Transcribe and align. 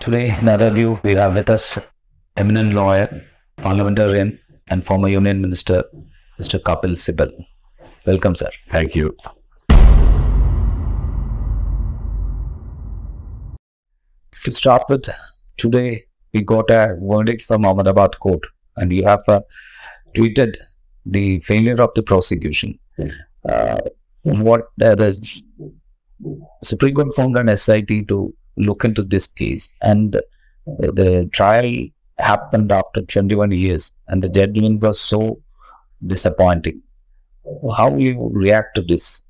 Today, 0.00 0.34
in 0.40 0.48
our 0.48 0.56
review, 0.56 0.98
we 1.02 1.14
have 1.14 1.34
with 1.34 1.50
us 1.50 1.78
eminent 2.34 2.72
lawyer, 2.72 3.22
parliamentarian, 3.58 4.38
and 4.68 4.82
former 4.82 5.08
Union 5.08 5.42
Minister, 5.42 5.84
Mr. 6.40 6.58
Kapil 6.58 6.96
Sibal. 6.96 7.30
Welcome, 8.06 8.34
sir. 8.34 8.48
Thank 8.70 8.94
you. 8.94 9.14
To 14.44 14.50
start 14.50 14.84
with, 14.88 15.06
today 15.58 16.06
we 16.32 16.40
got 16.44 16.70
a 16.70 16.96
verdict 16.98 17.42
from 17.42 17.66
Ahmedabad 17.66 18.18
court, 18.20 18.40
and 18.78 18.90
you 18.90 19.04
have 19.04 19.22
uh, 19.28 19.42
tweeted 20.14 20.56
the 21.04 21.40
failure 21.40 21.78
of 21.82 21.90
the 21.94 22.02
prosecution. 22.02 22.78
Uh, 23.46 23.76
what 24.22 24.62
uh, 24.82 24.94
the 24.94 25.42
Supreme 26.64 26.94
Court 26.94 27.12
formed 27.12 27.36
an 27.36 27.54
SIT 27.54 28.08
to 28.08 28.34
look 28.56 28.84
into 28.84 29.02
this 29.02 29.26
case, 29.26 29.68
and 29.82 30.20
the 30.66 31.28
trial 31.32 31.86
happened 32.18 32.70
after 32.72 33.02
21 33.02 33.50
years, 33.52 33.92
and 34.08 34.22
the 34.22 34.28
judgment 34.28 34.82
was 34.82 35.00
so 35.00 35.40
disappointing. 36.06 36.82
How 37.76 37.96
you 37.96 38.30
react 38.32 38.76
to 38.76 38.82
this? 38.82 39.22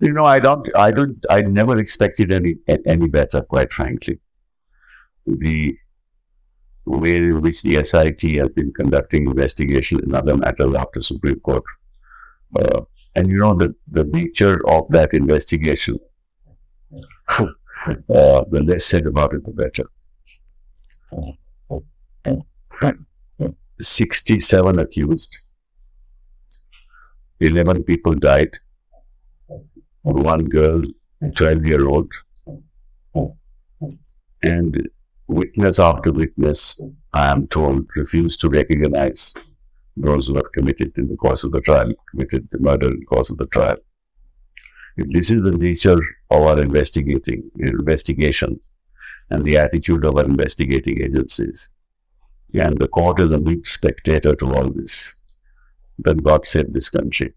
You 0.00 0.12
know, 0.12 0.24
I 0.24 0.38
don't, 0.38 0.68
I 0.76 0.90
don't, 0.90 1.24
I 1.30 1.42
never 1.42 1.78
expected 1.78 2.30
any 2.30 2.56
any 2.68 3.08
better, 3.08 3.42
quite 3.42 3.72
frankly. 3.72 4.20
The 5.26 5.76
way 6.84 7.16
in 7.16 7.40
which 7.42 7.62
the 7.62 7.82
SIT 7.82 8.22
has 8.22 8.48
been 8.50 8.72
conducting 8.72 9.26
investigation 9.26 10.00
in 10.04 10.14
other 10.14 10.36
matters 10.36 10.74
after 10.74 11.00
Supreme 11.00 11.40
Court, 11.40 11.64
uh, 12.56 12.82
and 13.14 13.30
you 13.30 13.38
know 13.38 13.54
the 13.54 13.74
the 13.88 14.04
nature 14.04 14.60
of 14.68 14.86
that 14.90 15.14
investigation. 15.14 15.98
Uh, 17.86 18.44
the 18.50 18.62
less 18.64 18.84
said 18.84 19.06
about 19.06 19.34
it, 19.34 19.44
the 19.44 19.52
better. 19.52 19.84
Sixty-seven 23.80 24.78
accused. 24.78 25.36
Eleven 27.40 27.82
people 27.84 28.14
died 28.14 28.58
one 30.06 30.44
girl, 30.44 30.82
12 31.34 31.66
year 31.66 31.86
old, 31.86 32.12
and 34.42 34.88
witness 35.26 35.78
after 35.78 36.12
witness, 36.12 36.80
I 37.12 37.30
am 37.30 37.48
told, 37.48 37.86
refused 37.96 38.40
to 38.42 38.48
recognize 38.48 39.34
those 39.96 40.28
who 40.28 40.34
have 40.36 40.52
committed 40.52 40.92
in 40.96 41.08
the 41.08 41.16
course 41.16 41.42
of 41.42 41.52
the 41.52 41.60
trial, 41.60 41.92
committed 42.10 42.48
the 42.50 42.60
murder 42.60 42.88
in 42.88 43.00
the 43.00 43.06
course 43.06 43.30
of 43.30 43.38
the 43.38 43.46
trial. 43.46 43.76
This 44.96 45.30
is 45.30 45.42
the 45.42 45.52
nature 45.52 45.98
of 46.30 46.42
our 46.42 46.60
investigating 46.60 47.50
investigation 47.58 48.60
and 49.30 49.44
the 49.44 49.58
attitude 49.58 50.04
of 50.04 50.16
our 50.16 50.24
investigating 50.24 51.02
agencies, 51.02 51.68
and 52.54 52.78
the 52.78 52.88
court 52.88 53.20
is 53.20 53.30
a 53.30 53.38
mute 53.38 53.66
spectator 53.66 54.34
to 54.36 54.54
all 54.54 54.70
this, 54.70 55.14
then 55.98 56.18
God 56.18 56.46
save 56.46 56.72
this 56.72 56.88
country. 56.88 57.34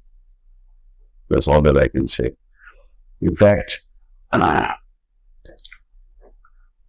That's 1.29 1.47
all 1.47 1.61
that 1.63 1.77
I 1.77 1.87
can 1.87 2.07
say. 2.07 2.31
In 3.21 3.35
fact, 3.35 3.81
I, 4.31 4.75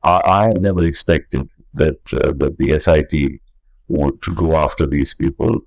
I 0.02 0.48
never 0.58 0.84
expected 0.84 1.48
that 1.74 1.98
uh, 2.12 2.32
that 2.36 2.56
the 2.58 2.78
SIT 2.78 3.10
to 3.10 4.34
go 4.34 4.56
after 4.56 4.86
these 4.86 5.14
people 5.14 5.60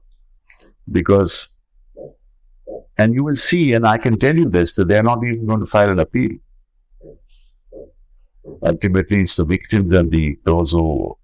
because, 0.91 1.49
and 2.97 3.13
you 3.13 3.23
will 3.23 3.35
see, 3.35 3.73
and 3.73 3.87
I 3.87 3.97
can 3.97 4.17
tell 4.17 4.35
you 4.35 4.49
this, 4.49 4.73
that 4.73 4.87
they're 4.87 5.03
not 5.03 5.23
even 5.23 5.47
going 5.47 5.59
to 5.59 5.65
file 5.65 5.89
an 5.89 5.99
appeal. 5.99 6.31
Ultimately, 8.65 9.21
it's 9.21 9.35
the 9.35 9.45
victims 9.45 9.93
and 9.93 10.11
the 10.11 10.37
those 10.43 10.71
who, 10.71 11.17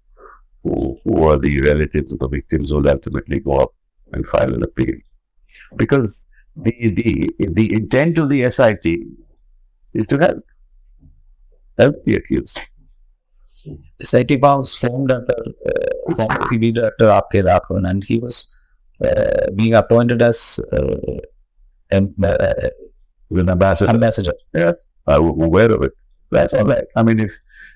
who, 0.62 0.98
who 1.04 1.24
are 1.24 1.38
the 1.38 1.60
relatives 1.60 2.12
of 2.12 2.18
the 2.18 2.28
victims 2.28 2.70
who 2.70 2.76
will 2.76 2.88
ultimately 2.88 3.40
go 3.40 3.52
up 3.58 3.74
and 4.12 4.26
file 4.26 4.52
an 4.54 4.62
appeal. 4.62 4.94
Because 5.76 6.24
the, 6.56 6.72
the, 6.80 7.30
the 7.38 7.72
intent 7.72 8.18
of 8.18 8.28
the 8.28 8.48
SIT 8.50 8.86
is 9.94 10.06
to 10.08 10.18
help, 10.18 10.44
help 11.78 12.02
the 12.04 12.16
accused. 12.16 12.60
SIT 14.00 14.40
was 14.40 14.74
formed 14.74 15.12
under 15.12 15.34
uh, 15.66 16.14
former 16.14 16.40
CB 16.46 16.74
director 16.74 17.10
R.K. 17.10 17.42
Raghavan, 17.42 17.88
and 17.88 18.02
he 18.02 18.18
was 18.18 18.54
uh, 19.04 19.50
being 19.54 19.74
appointed 19.74 20.22
as 20.22 20.60
uh, 20.72 21.20
am- 21.92 22.14
uh, 22.22 22.54
With 23.28 23.42
an 23.42 23.50
ambassador. 23.50 23.90
ambassador. 23.90 24.34
Yes, 24.54 24.74
I 25.06 25.18
was 25.18 25.34
aware 25.46 25.70
of 25.72 25.82
it. 25.82 25.92
That's 26.30 26.54
all 26.54 26.64
right. 26.64 26.84
I 26.96 27.02
mean, 27.02 27.18
if 27.20 27.32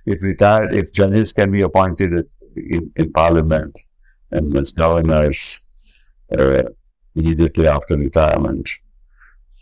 if 0.06 0.22
retired, 0.22 0.72
if 0.74 0.92
judges 0.92 1.32
can 1.32 1.50
be 1.50 1.62
appointed 1.62 2.12
in, 2.56 2.90
in 2.96 3.12
parliament 3.12 3.76
and 4.30 4.56
as 4.56 4.70
governors 4.70 5.58
uh, 6.38 6.62
immediately 7.16 7.66
after 7.66 7.96
retirement, 7.96 8.68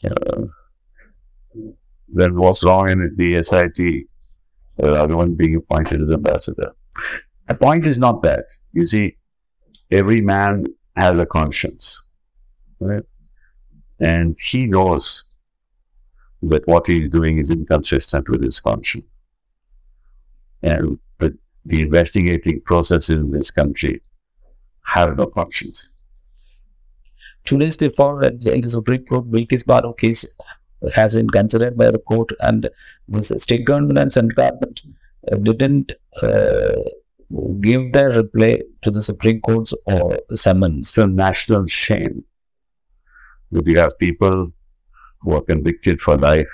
uh, 0.05 0.43
then 2.09 2.37
what's 2.37 2.65
wrong 2.65 2.89
in 2.91 3.15
the 3.17 3.43
SIT? 3.43 4.07
Uh, 4.83 4.95
everyone 5.03 5.35
being 5.35 5.57
appointed 5.57 6.03
as 6.03 6.11
ambassador. 6.11 6.73
The 7.47 7.55
point 7.55 7.87
is 7.87 7.99
not 7.99 8.23
that. 8.23 8.45
You 8.73 8.87
see, 8.87 9.17
every 9.91 10.21
man 10.23 10.65
has 10.97 11.19
a 11.19 11.27
conscience, 11.27 12.03
right? 12.81 13.03
And 14.03 14.37
he 14.39 14.67
knows 14.67 15.23
that 16.43 16.67
what 16.67 16.89
he 16.89 17.03
is 17.03 17.09
doing 17.09 17.39
is 17.39 17.51
inconsistent 17.51 18.29
with 18.29 18.43
his 18.43 18.59
conscience. 18.59 19.07
And 20.61 20.99
the, 21.19 21.39
the 21.65 21.83
investigating 21.83 22.61
processes 22.63 23.11
in 23.11 23.31
this 23.31 23.53
country 23.53 24.03
have 24.85 25.17
no 25.17 25.27
conscience. 25.27 25.93
Two 27.45 27.59
days 27.59 27.77
before, 27.77 28.25
uh, 28.25 28.31
the 28.41 28.63
Supreme 28.67 29.05
Court, 29.05 29.31
Bilkis 29.31 29.65
Bano 29.65 29.93
case 29.93 30.25
has 30.97 31.15
been 31.15 31.31
considered 31.31 31.77
by 31.77 31.93
the 31.93 31.99
court, 32.01 32.31
and 32.41 32.69
the 33.09 33.23
state 33.23 33.65
government 33.65 34.01
and 34.01 34.13
central 34.13 34.35
government 34.35 34.81
uh, 35.31 35.37
didn't 35.37 35.93
uh, 36.23 36.83
give 37.61 37.93
their 37.93 38.11
reply 38.11 38.63
to 38.83 38.91
the 38.91 39.01
Supreme 39.01 39.41
Court's 39.41 39.73
or 39.87 40.19
summons. 40.35 40.89
It's 40.89 40.99
a 40.99 41.07
national 41.07 41.67
shame 41.69 42.25
that 43.53 43.67
you 43.67 43.79
have 43.79 43.99
people 43.99 44.53
who 45.21 45.35
are 45.35 45.43
convicted 45.43 46.01
for 46.01 46.17
life, 46.17 46.49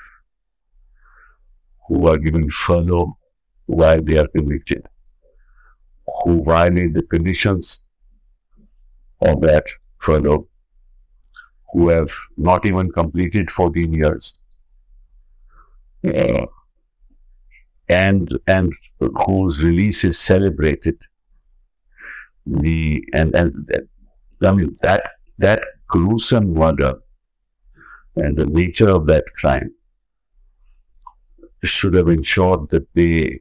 who 1.86 2.06
are 2.08 2.18
given 2.18 2.50
furlough 2.50 3.16
while 3.66 4.02
they 4.02 4.18
are 4.18 4.28
convicted, 4.28 4.86
who 6.22 6.42
violate 6.42 6.94
the 6.94 7.02
conditions 7.02 7.86
of 9.20 9.40
that 9.40 9.64
furlough, 9.98 10.46
who 11.72 11.88
have 11.88 12.10
not 12.36 12.66
even 12.66 12.90
completed 12.90 13.50
14 13.50 13.92
years, 13.92 14.38
uh, 16.04 16.46
and 17.88 18.38
and 18.46 18.72
whose 19.26 19.62
release 19.62 20.04
is 20.04 20.18
celebrated. 20.18 20.98
The 22.46 23.04
and 23.12 23.34
and 23.34 23.70
I 24.42 24.52
mean 24.52 24.72
that 24.82 25.10
that 25.38 25.62
gruesome 25.88 26.52
murder 26.54 26.94
and 28.16 28.36
the 28.36 28.46
nature 28.46 28.88
of 28.88 29.06
that 29.06 29.24
crime 29.34 29.72
should 31.64 31.94
have 31.94 32.08
ensured 32.08 32.68
that 32.70 32.86
they 32.94 33.40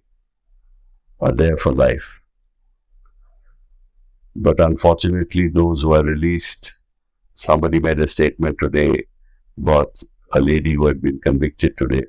are 1.19 1.31
there 1.31 1.57
for 1.57 1.71
life. 1.71 2.21
But 4.35 4.59
unfortunately, 4.59 5.47
those 5.47 5.81
who 5.81 5.93
are 5.93 6.03
released, 6.03 6.73
somebody 7.35 7.79
made 7.79 7.99
a 7.99 8.07
statement 8.07 8.57
today 8.59 9.05
about 9.57 9.99
a 10.33 10.39
lady 10.41 10.73
who 10.73 10.85
had 10.85 11.01
been 11.01 11.19
convicted 11.19 11.75
today, 11.77 12.03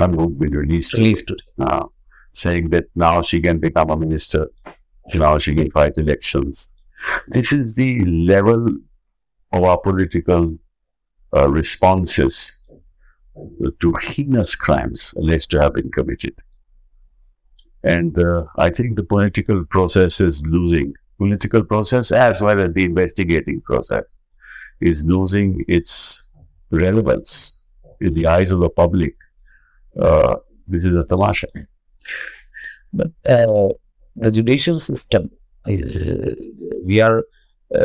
and 0.00 0.14
who 0.14 0.22
had 0.22 0.38
been 0.38 0.50
released 0.58 0.90
today, 0.92 1.02
Released 1.04 1.26
today. 1.28 1.42
uh, 1.60 1.86
saying 2.32 2.68
that 2.70 2.86
now 2.94 3.22
she 3.22 3.40
can 3.40 3.58
become 3.58 3.90
a 3.90 3.96
minister, 3.96 4.48
now 5.14 5.38
she 5.38 5.54
can 5.54 5.70
fight 5.70 5.96
elections. 5.96 6.74
This 7.28 7.52
is 7.52 7.74
the 7.74 8.04
level 8.04 8.66
our 9.54 9.78
political 9.78 10.56
uh, 11.36 11.48
responses 11.50 12.60
to 13.80 13.92
heinous 14.02 14.54
crimes 14.54 15.14
alleged 15.16 15.50
to 15.50 15.60
have 15.60 15.74
been 15.74 15.90
committed. 15.90 16.34
And 17.82 18.18
uh, 18.18 18.44
I 18.56 18.70
think 18.70 18.96
the 18.96 19.02
political 19.02 19.64
process 19.66 20.20
is 20.20 20.44
losing, 20.46 20.94
political 21.18 21.62
process 21.62 22.12
as 22.12 22.40
well 22.40 22.58
as 22.60 22.72
the 22.72 22.84
investigating 22.84 23.60
process 23.60 24.04
is 24.80 25.04
losing 25.04 25.64
its 25.68 26.28
relevance 26.70 27.62
in 28.00 28.14
the 28.14 28.26
eyes 28.26 28.50
of 28.50 28.60
the 28.60 28.70
public. 28.70 29.16
Uh, 30.00 30.36
this 30.66 30.84
is 30.84 30.96
a 30.96 31.04
tamasha. 31.04 31.46
But 32.92 33.08
uh, 33.28 33.68
the 34.16 34.30
judicial 34.30 34.78
system, 34.78 35.30
uh, 35.66 35.72
we 36.84 37.00
are 37.00 37.22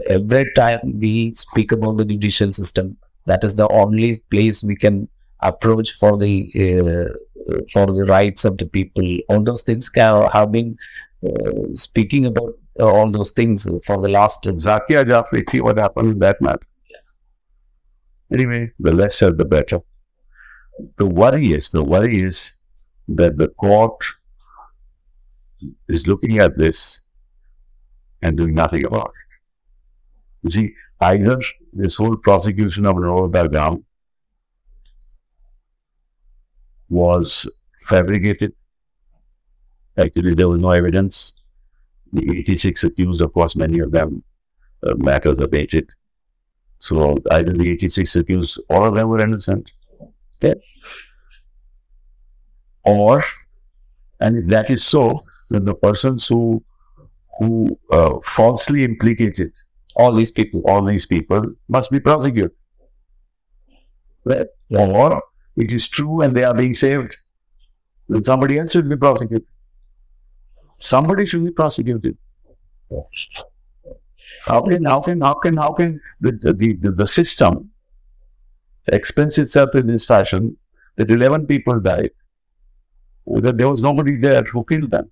every 0.07 0.51
time 0.55 0.79
we 0.99 1.33
speak 1.33 1.71
about 1.71 1.97
the 1.97 2.05
judicial 2.05 2.51
system, 2.53 2.97
that 3.25 3.43
is 3.43 3.55
the 3.55 3.67
only 3.69 4.17
place 4.29 4.63
we 4.63 4.75
can 4.75 5.07
approach 5.41 5.91
for 5.93 6.17
the 6.17 6.33
uh, 6.55 7.13
for 7.71 7.85
the 7.87 8.05
rights 8.05 8.45
of 8.45 8.57
the 8.57 8.65
people. 8.65 9.17
All 9.29 9.43
those 9.43 9.61
things 9.61 9.89
ca- 9.89 10.29
have 10.29 10.51
been 10.51 10.77
uh, 11.25 11.75
speaking 11.75 12.25
about 12.25 12.53
uh, 12.79 12.85
all 12.87 13.09
those 13.11 13.31
things 13.31 13.67
for 13.85 14.01
the 14.01 14.09
last. 14.09 14.43
Zakia 14.43 15.03
Jafri, 15.05 15.49
see 15.49 15.61
what 15.61 15.77
happened 15.77 16.11
in 16.13 16.19
that 16.19 16.41
matter. 16.41 16.65
Anyway, 18.31 18.71
the 18.79 18.93
lesser 18.93 19.31
the 19.31 19.45
better. 19.45 19.79
The 20.97 21.05
worry 21.05 21.53
is, 21.53 21.69
the 21.69 21.83
worry 21.83 22.21
is 22.21 22.53
that 23.07 23.37
the 23.37 23.47
court 23.49 24.05
is 25.87 26.07
looking 26.07 26.37
at 26.37 26.57
this 26.57 27.01
and 28.21 28.37
doing 28.37 28.53
nothing 28.53 28.85
about 28.85 29.07
it. 29.07 29.28
You 30.43 30.49
see, 30.49 30.75
either 31.01 31.39
this 31.73 31.97
whole 31.97 32.15
prosecution 32.17 32.85
of 32.85 32.95
Naroda 32.95 33.51
Gam 33.51 33.85
was 36.89 37.49
fabricated. 37.81 38.53
Actually, 39.97 40.33
there 40.33 40.47
was 40.47 40.61
no 40.61 40.71
evidence. 40.71 41.33
The 42.13 42.39
86 42.39 42.85
accused, 42.85 43.21
of 43.21 43.33
course, 43.33 43.55
many 43.55 43.79
of 43.79 43.91
them 43.91 44.23
uh, 44.83 44.95
matters 44.95 45.39
abated. 45.39 45.89
So 46.79 47.17
either 47.31 47.53
the 47.53 47.71
86 47.71 48.15
accused, 48.15 48.59
all 48.69 48.85
of 48.85 48.95
them 48.95 49.09
were 49.09 49.19
innocent. 49.19 49.71
Okay. 50.41 50.59
Or, 52.83 53.23
and 54.19 54.37
if 54.37 54.45
that 54.45 54.71
is 54.71 54.83
so, 54.83 55.23
then 55.49 55.65
the 55.65 55.75
persons 55.75 56.27
who 56.27 56.63
who 57.39 57.79
uh, 57.89 58.19
falsely 58.21 58.83
implicated 58.83 59.53
All 60.01 60.13
these 60.19 60.31
people. 60.39 60.61
all 60.71 60.83
these 60.87 61.05
people 61.05 61.45
must 61.75 61.91
be 61.91 61.99
prosecuted. 61.99 62.51
Right? 64.31 64.47
Or 64.69 65.23
it 65.65 65.73
is 65.77 65.87
true 65.97 66.21
and 66.21 66.35
they 66.37 66.45
are 66.49 66.53
being 66.59 66.75
saved, 66.81 67.17
then 68.07 68.23
somebody 68.29 68.59
else 68.59 68.71
should 68.77 68.89
be 68.89 68.97
prosecuted. 69.05 69.47
Somebody 70.91 71.25
should 71.25 71.43
be 71.45 71.51
prosecuted. 71.51 72.17
How 74.45 74.61
can 74.61 74.85
how 74.85 75.01
can 75.01 75.21
how 75.21 75.33
can 75.45 75.57
how 75.57 75.71
can 75.81 75.99
the 76.21 76.31
the, 76.31 76.53
the, 76.53 76.91
the 77.01 77.07
system 77.07 77.71
expense 78.99 79.37
itself 79.37 79.75
in 79.75 79.87
this 79.87 80.05
fashion 80.05 80.57
that 80.95 81.11
eleven 81.11 81.45
people 81.45 81.79
died? 81.79 82.11
That 83.47 83.57
there 83.57 83.69
was 83.69 83.81
nobody 83.81 84.17
there 84.17 84.43
who 84.43 84.63
killed 84.73 84.91
them. 84.91 85.11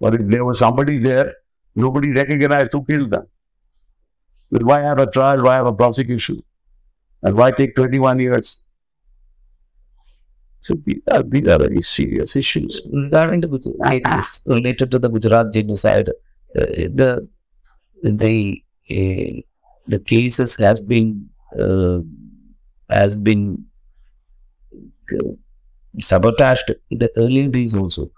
But 0.00 0.14
if 0.20 0.26
there 0.34 0.44
was 0.44 0.58
somebody 0.58 0.98
there, 0.98 1.32
nobody 1.74 2.12
recognized 2.12 2.72
who 2.72 2.84
killed 2.84 3.10
them. 3.10 3.26
Then 4.50 4.66
why 4.66 4.80
have 4.82 4.98
a 4.98 5.10
trial? 5.10 5.42
Why 5.42 5.56
have 5.56 5.66
a 5.66 5.72
prosecution? 5.72 6.42
And 7.22 7.36
why 7.36 7.50
take 7.50 7.74
21 7.76 8.20
years? 8.20 8.62
So 10.60 10.74
these 10.84 11.00
are, 11.10 11.22
these 11.22 11.46
are 11.46 11.58
very 11.58 11.82
serious 11.82 12.34
issues. 12.36 12.82
regarding 12.92 13.40
the 13.40 13.48
cases 13.84 14.42
related 14.46 14.90
to 14.90 14.98
the 14.98 15.08
Gujarat 15.08 15.52
genocide, 15.52 16.08
uh, 16.08 16.12
the 17.00 17.28
the 18.02 18.62
uh, 18.90 19.40
the 19.86 19.98
cases 20.04 20.56
has 20.56 20.80
been 20.80 21.28
uh, 21.58 22.00
has 22.90 23.16
been 23.16 23.64
uh, 25.12 25.32
sabotaged 26.00 26.74
in 26.90 26.98
the 26.98 27.10
early 27.16 27.46
days 27.48 27.74
also. 27.74 28.10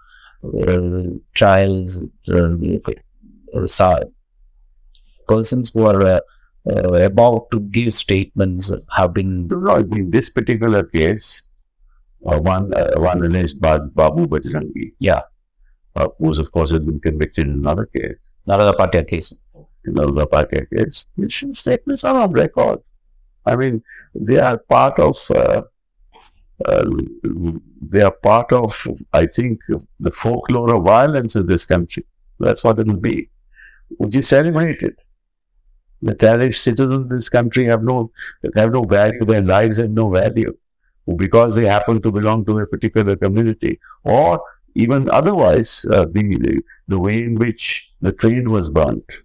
Uh, 0.43 1.19
trials, 1.33 2.03
uh, 2.29 2.55
uh, 3.53 3.67
persons 5.31 5.71
who 5.73 5.85
are 5.91 6.01
uh, 6.15 6.19
uh, 6.71 6.93
about 7.11 7.49
to 7.51 7.59
give 7.77 7.93
statements 7.93 8.71
have 8.97 9.13
been 9.13 9.47
No, 9.47 9.75
in 9.77 10.11
this 10.11 10.29
particular 10.29 10.83
case, 10.83 11.27
uh, 12.25 12.39
one 12.39 12.73
uh, 12.73 12.93
one 13.09 13.23
alleged 13.29 13.61
by 13.67 13.77
Babu 13.99 14.27
Bajrangi, 14.27 14.87
yeah 14.99 15.21
uh, 15.95 16.07
was 16.19 16.39
of 16.39 16.51
course 16.51 16.71
had 16.71 16.85
been 16.85 16.99
convicted 16.99 17.47
in 17.47 17.53
another 17.53 17.85
case, 17.95 18.15
Naroda 18.47 18.75
Patiya 18.75 19.07
case. 19.07 19.33
in 19.85 19.93
Naroda 19.93 20.25
Patiya 20.35 20.63
case. 20.75 21.05
His 21.17 21.59
statements 21.59 22.03
are 22.03 22.15
on 22.15 22.33
record. 22.33 22.79
I 23.45 23.55
mean, 23.55 23.81
they 24.13 24.39
are 24.39 24.57
part 24.57 24.99
of. 24.99 25.17
Uh, 25.31 25.61
uh, 26.65 26.85
they 27.89 28.01
are 28.01 28.11
part 28.11 28.51
of, 28.51 28.85
I 29.13 29.25
think, 29.25 29.61
the 29.99 30.11
folklore 30.11 30.75
of 30.75 30.83
violence 30.83 31.37
in 31.37 31.45
this 31.47 31.63
country. 31.63 32.03
That's 32.37 32.65
what 32.65 32.79
it 32.79 32.87
will 32.87 32.97
be. 32.97 33.29
Would 33.99 34.13
you 34.13 34.21
celebrate 34.21 34.81
it? 34.81 34.97
The 36.01 36.15
tariff 36.15 36.57
citizens 36.57 36.91
of 36.91 37.09
this 37.09 37.29
country 37.29 37.65
have 37.65 37.83
no 37.83 38.11
have 38.55 38.71
no 38.71 38.83
value. 38.83 39.25
Their 39.25 39.41
lives 39.41 39.77
have 39.77 39.91
no 39.91 40.09
value 40.09 40.55
because 41.17 41.55
they 41.55 41.65
happen 41.65 42.01
to 42.01 42.11
belong 42.11 42.45
to 42.45 42.59
a 42.59 42.67
particular 42.67 43.15
community, 43.15 43.79
or 44.03 44.41
even 44.75 45.09
otherwise, 45.09 45.85
uh, 45.91 46.05
the, 46.05 46.23
the 46.37 46.61
the 46.87 46.99
way 46.99 47.19
in 47.19 47.35
which 47.35 47.91
the 48.01 48.11
train 48.11 48.49
was 48.49 48.69
burnt. 48.69 49.19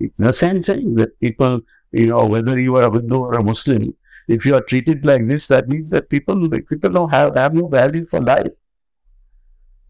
It's 0.00 0.18
the 0.18 0.32
same 0.32 0.62
thing 0.62 0.94
that 0.94 1.18
people, 1.18 1.60
you 1.90 2.06
know, 2.06 2.26
whether 2.26 2.58
you 2.58 2.76
are 2.76 2.88
a 2.88 2.92
Hindu 2.92 3.18
or 3.18 3.34
a 3.34 3.42
Muslim, 3.42 3.94
if 4.28 4.46
you 4.46 4.54
are 4.54 4.60
treated 4.60 5.04
like 5.04 5.26
this, 5.26 5.48
that 5.48 5.68
means 5.68 5.90
that 5.90 6.08
people 6.08 6.48
people 6.48 6.90
don't 6.90 7.10
have, 7.10 7.36
have 7.36 7.54
no 7.54 7.66
value 7.66 8.06
for 8.06 8.20
life. 8.20 8.52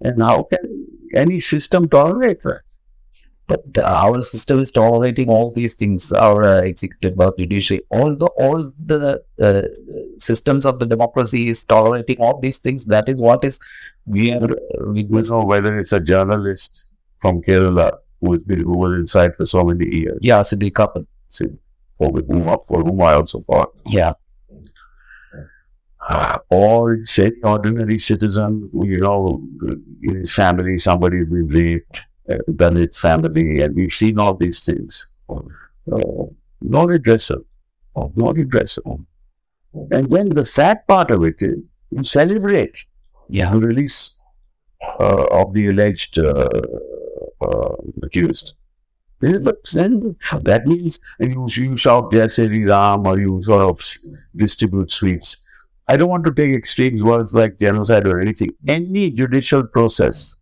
And 0.00 0.22
how 0.22 0.44
can 0.44 0.86
any 1.14 1.40
system 1.40 1.88
tolerate 1.88 2.42
that? 2.42 2.62
But 3.48 3.64
uh, 3.78 3.82
our 3.82 4.20
system 4.20 4.60
is 4.60 4.70
tolerating 4.70 5.30
all 5.30 5.50
these 5.50 5.74
things. 5.74 6.12
Our 6.12 6.42
uh, 6.44 6.60
executive, 6.60 7.18
our 7.20 7.32
judiciary, 7.38 7.82
all 7.90 8.14
the 8.14 8.26
all 8.46 8.72
the 8.84 9.22
uh, 9.40 9.62
systems 10.18 10.66
of 10.66 10.78
the 10.78 10.86
democracy 10.86 11.48
is 11.48 11.64
tolerating 11.64 12.20
all 12.20 12.38
these 12.40 12.58
things. 12.58 12.84
That 12.86 13.08
is 13.08 13.20
what 13.20 13.44
is 13.44 13.58
we 14.06 14.32
are. 14.32 14.44
Uh, 14.44 14.92
we 14.92 15.02
You 15.02 15.22
know, 15.30 15.42
whether 15.44 15.78
it's 15.78 15.92
a 15.92 16.00
journalist 16.00 16.86
from 17.20 17.42
Kerala 17.42 17.98
who 18.20 18.32
has 18.32 18.42
been 18.42 18.60
who 18.60 18.78
was 18.78 18.92
inside 19.00 19.34
for 19.36 19.46
so 19.46 19.64
many 19.64 19.88
years, 19.96 20.18
yeah, 20.20 20.40
Siddique 20.40 20.74
Kappan. 20.74 21.06
see, 21.28 21.46
for 21.96 22.10
whom, 22.10 22.44
for 22.66 22.82
whom 22.82 23.02
I 23.02 23.14
also 23.14 23.40
fought, 23.40 23.72
Yeah, 23.86 24.12
uh, 26.08 26.38
or 26.50 26.94
it's 26.94 27.18
any 27.18 27.36
ordinary 27.42 27.98
citizen, 27.98 28.70
you 28.82 29.00
know, 29.00 29.42
in 30.02 30.16
his 30.16 30.32
family, 30.34 30.78
somebody's 30.78 31.26
been 31.26 31.48
raped, 31.48 32.00
its 32.28 33.00
family, 33.00 33.62
and 33.62 33.74
we've 33.74 33.92
seen 33.92 34.18
all 34.18 34.34
these 34.34 34.64
things. 34.64 35.06
Uh, 35.30 35.40
no 36.60 36.86
redressal, 36.86 37.44
no 37.96 38.32
redressal. 38.32 39.04
And 39.90 40.10
then 40.10 40.30
the 40.30 40.44
sad 40.44 40.86
part 40.86 41.10
of 41.10 41.24
it 41.24 41.36
is 41.40 41.58
you 41.90 42.04
celebrate 42.04 42.84
yeah, 43.28 43.50
the 43.52 43.60
release 43.60 44.18
uh, 45.00 45.26
of 45.30 45.52
the 45.52 45.68
alleged 45.68 46.18
uh, 46.18 46.48
uh, 47.40 47.74
accused. 48.02 48.54
But 49.20 49.64
then 49.72 50.16
that 50.42 50.66
means 50.66 51.00
you, 51.18 51.48
you 51.50 51.76
shout 51.76 52.12
Jai 52.12 52.28
Sri 52.28 52.64
Ram 52.64 53.06
or 53.06 53.18
you 53.18 53.42
sort 53.42 53.62
of 53.62 53.80
distribute 54.36 54.92
sweets. 54.92 55.38
I 55.88 55.96
don't 55.96 56.08
want 56.08 56.24
to 56.26 56.32
take 56.32 56.54
extreme 56.54 57.02
words 57.02 57.34
like 57.34 57.58
genocide 57.58 58.06
or 58.06 58.20
anything. 58.20 58.50
Any 58.66 59.10
judicial 59.10 59.64
process 59.64 60.36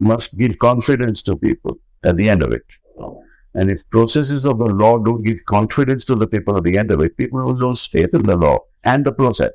must 0.00 0.38
give 0.38 0.58
confidence 0.58 1.22
to 1.22 1.36
people 1.36 1.78
at 2.02 2.16
the 2.16 2.28
end 2.28 2.42
of 2.42 2.52
it. 2.52 2.64
And 3.54 3.70
if 3.70 3.88
processes 3.90 4.46
of 4.46 4.58
the 4.58 4.66
law 4.66 4.98
don't 4.98 5.22
give 5.24 5.44
confidence 5.44 6.04
to 6.06 6.14
the 6.14 6.26
people 6.26 6.56
at 6.56 6.64
the 6.64 6.78
end 6.78 6.90
of 6.90 7.00
it, 7.00 7.16
people 7.16 7.42
will 7.44 7.54
lose 7.54 7.86
faith 7.86 8.14
in 8.14 8.22
the 8.22 8.36
law 8.36 8.58
and 8.84 9.04
the 9.04 9.12
process. 9.12 9.52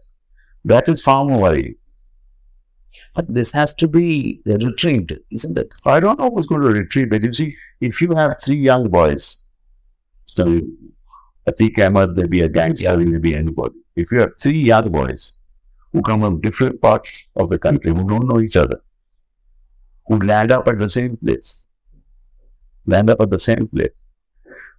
That 0.65 0.89
is 0.89 1.01
far 1.01 1.25
more 1.25 1.41
worrying. 1.41 1.75
but 3.13 3.33
this 3.33 3.51
has 3.51 3.73
to 3.75 3.87
be 3.87 4.41
retrieved, 4.45 5.13
isn't 5.31 5.57
it? 5.57 5.73
I 5.85 5.99
don't 5.99 6.19
know 6.19 6.29
who's 6.29 6.47
going 6.47 6.61
to 6.61 6.69
retrieve 6.69 7.13
it. 7.13 7.23
You 7.23 7.33
see, 7.33 7.55
if 7.81 8.01
you 8.01 8.13
have 8.15 8.35
three 8.43 8.57
young 8.57 8.89
boys, 8.89 9.43
so 10.25 10.61
Atiq 11.47 11.79
Ahmed 11.79 12.15
may 12.17 12.27
be 12.27 12.41
a 12.41 12.49
gangster, 12.49 12.99
he 12.99 13.05
may 13.05 13.19
be 13.19 13.35
anybody. 13.35 13.75
If 13.95 14.11
you 14.11 14.19
have 14.19 14.31
three 14.39 14.59
young 14.59 14.91
boys 14.91 15.33
who 15.91 16.01
come 16.01 16.21
from 16.21 16.41
different 16.41 16.81
parts 16.81 17.27
of 17.35 17.49
the 17.49 17.59
country, 17.59 17.91
who 17.91 18.07
don't 18.07 18.27
know 18.27 18.39
each 18.41 18.57
other, 18.57 18.81
who 20.07 20.19
land 20.19 20.51
up 20.51 20.67
at 20.67 20.79
the 20.79 20.89
same 20.89 21.17
place, 21.17 21.65
land 22.85 23.09
up 23.09 23.21
at 23.21 23.29
the 23.29 23.39
same 23.39 23.67
place, 23.67 24.05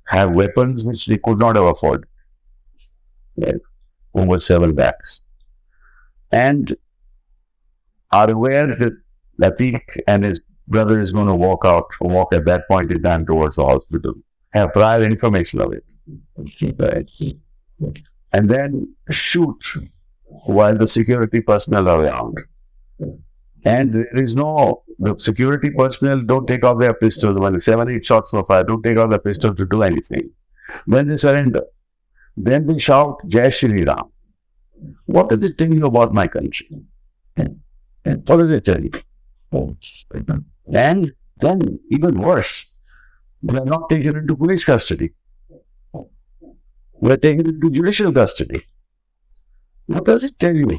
have 0.07 0.31
weapons 0.33 0.85
which 0.85 1.07
they 1.07 1.19
could 1.19 1.39
not 1.39 1.57
have 1.57 1.65
afforded, 1.65 2.09
over 4.15 4.39
several 4.39 4.71
lakhs, 4.71 5.23
and 6.31 6.77
are 8.13 8.31
aware 8.31 8.67
that 8.67 8.97
Latik 9.41 9.83
and 10.07 10.25
his 10.25 10.41
brother 10.69 11.01
is 11.01 11.13
going 11.13 11.27
to 11.27 11.35
walk 11.35 11.65
out, 11.65 11.87
walk 12.01 12.33
at 12.33 12.45
that 12.45 12.67
point 12.69 12.91
in 12.93 13.03
time 13.03 13.27
towards 13.27 13.57
the 13.57 13.65
hospital, 13.65 14.15
have 14.51 14.73
prior 14.73 15.03
information 15.03 15.61
of 15.61 15.73
it. 15.73 15.85
Right. 16.79 17.11
And 18.33 18.49
then 18.49 18.95
shoot 19.11 19.65
while 20.25 20.77
the 20.77 20.87
security 20.87 21.41
personnel 21.41 21.89
are 21.89 22.05
around. 22.05 22.39
And 23.67 23.93
there 23.93 24.23
is 24.23 24.37
no, 24.37 24.85
the 25.01 25.17
security 25.19 25.71
personnel 25.71 26.21
don't 26.23 26.47
take 26.47 26.65
off 26.65 26.79
their 26.79 26.95
pistols 26.95 27.37
when 27.37 27.59
seven, 27.59 27.91
eight 27.91 28.05
shots 28.05 28.33
were 28.33 28.45
fired, 28.45 28.69
don't 28.69 28.83
take 28.83 28.97
off 28.97 29.11
the 29.11 29.19
pistol 29.19 29.57
to 29.57 29.67
do 29.67 29.83
anything. 29.83 30.31
When 30.85 31.09
they 31.09 31.17
surrender, 31.17 31.63
then 32.37 32.69
they 32.69 32.79
shout 32.79 33.17
Jai 33.27 33.49
Shri 33.49 33.83
Ram. 33.83 34.05
What 35.07 35.31
does 35.31 35.43
it 35.43 35.59
tell 35.59 35.75
you 35.75 35.85
about 35.85 36.15
my 36.15 36.29
country? 36.29 36.69
And, 37.37 37.61
what 38.05 38.37
does 38.37 38.53
it 38.53 38.65
tell 38.65 38.81
you? 38.81 38.93
Oh. 39.53 39.77
And 40.73 41.13
then, 41.39 41.81
even 41.91 42.21
worse, 42.21 42.73
we 43.43 43.59
are 43.59 43.65
not 43.65 43.89
taken 43.89 44.17
into 44.17 44.37
police 44.37 44.65
custody. 44.65 45.11
We 47.01 47.11
are 47.11 47.17
taken 47.17 47.49
into 47.49 47.71
judicial 47.71 48.13
custody. 48.13 48.65
What 49.87 50.05
does 50.05 50.23
it 50.23 50.39
tell 50.39 50.55
you? 50.55 50.79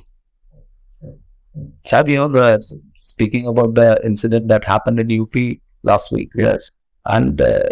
Sab, 1.85 2.09
you 2.09 2.15
know, 2.15 2.27
the, 2.27 2.61
speaking 3.01 3.47
about 3.47 3.75
the 3.75 3.99
incident 4.03 4.47
that 4.49 4.63
happened 4.65 4.99
in 4.99 5.21
UP 5.21 5.35
last 5.83 6.11
week, 6.11 6.29
Yes. 6.35 6.71
and 7.05 7.39
uh, 7.41 7.63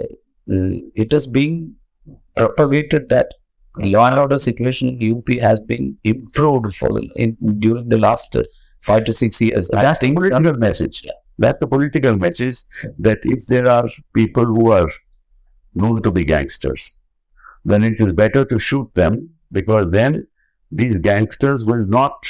it 0.47 1.13
is 1.13 1.27
being 1.27 1.75
propagated 2.35 3.09
that 3.09 3.33
the 3.77 3.87
law 3.87 4.07
and 4.07 4.17
order 4.19 4.37
situation 4.37 4.89
in 5.01 5.17
UP 5.17 5.29
has 5.41 5.59
been 5.59 5.97
improved 6.03 6.75
for 6.75 6.89
the, 6.89 7.09
in, 7.15 7.35
during 7.59 7.89
the 7.89 7.97
last 7.97 8.35
uh, 8.35 8.43
five 8.81 9.03
to 9.05 9.13
six 9.13 9.41
years. 9.41 9.69
And 9.69 9.81
That's 9.81 9.99
the 9.99 10.13
political 10.13 10.53
message. 10.53 11.05
That's 11.37 11.59
the 11.59 11.67
political 11.67 12.15
message 12.17 12.59
that 12.99 13.19
if 13.23 13.45
there 13.47 13.69
are 13.69 13.89
people 14.13 14.45
who 14.45 14.71
are 14.71 14.89
known 15.73 16.01
to 16.03 16.11
be 16.11 16.23
gangsters, 16.23 16.91
then 17.65 17.83
it 17.83 17.99
is 17.99 18.13
better 18.13 18.45
to 18.45 18.57
shoot 18.59 18.89
them 18.93 19.29
because 19.51 19.91
then 19.91 20.25
these 20.71 20.97
gangsters 20.99 21.65
will 21.65 21.85
not 21.85 22.25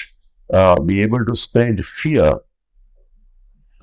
uh, 0.52 0.80
be 0.80 1.02
able 1.02 1.25
to 1.25 1.36
spread 1.36 1.86
fear 1.86 2.34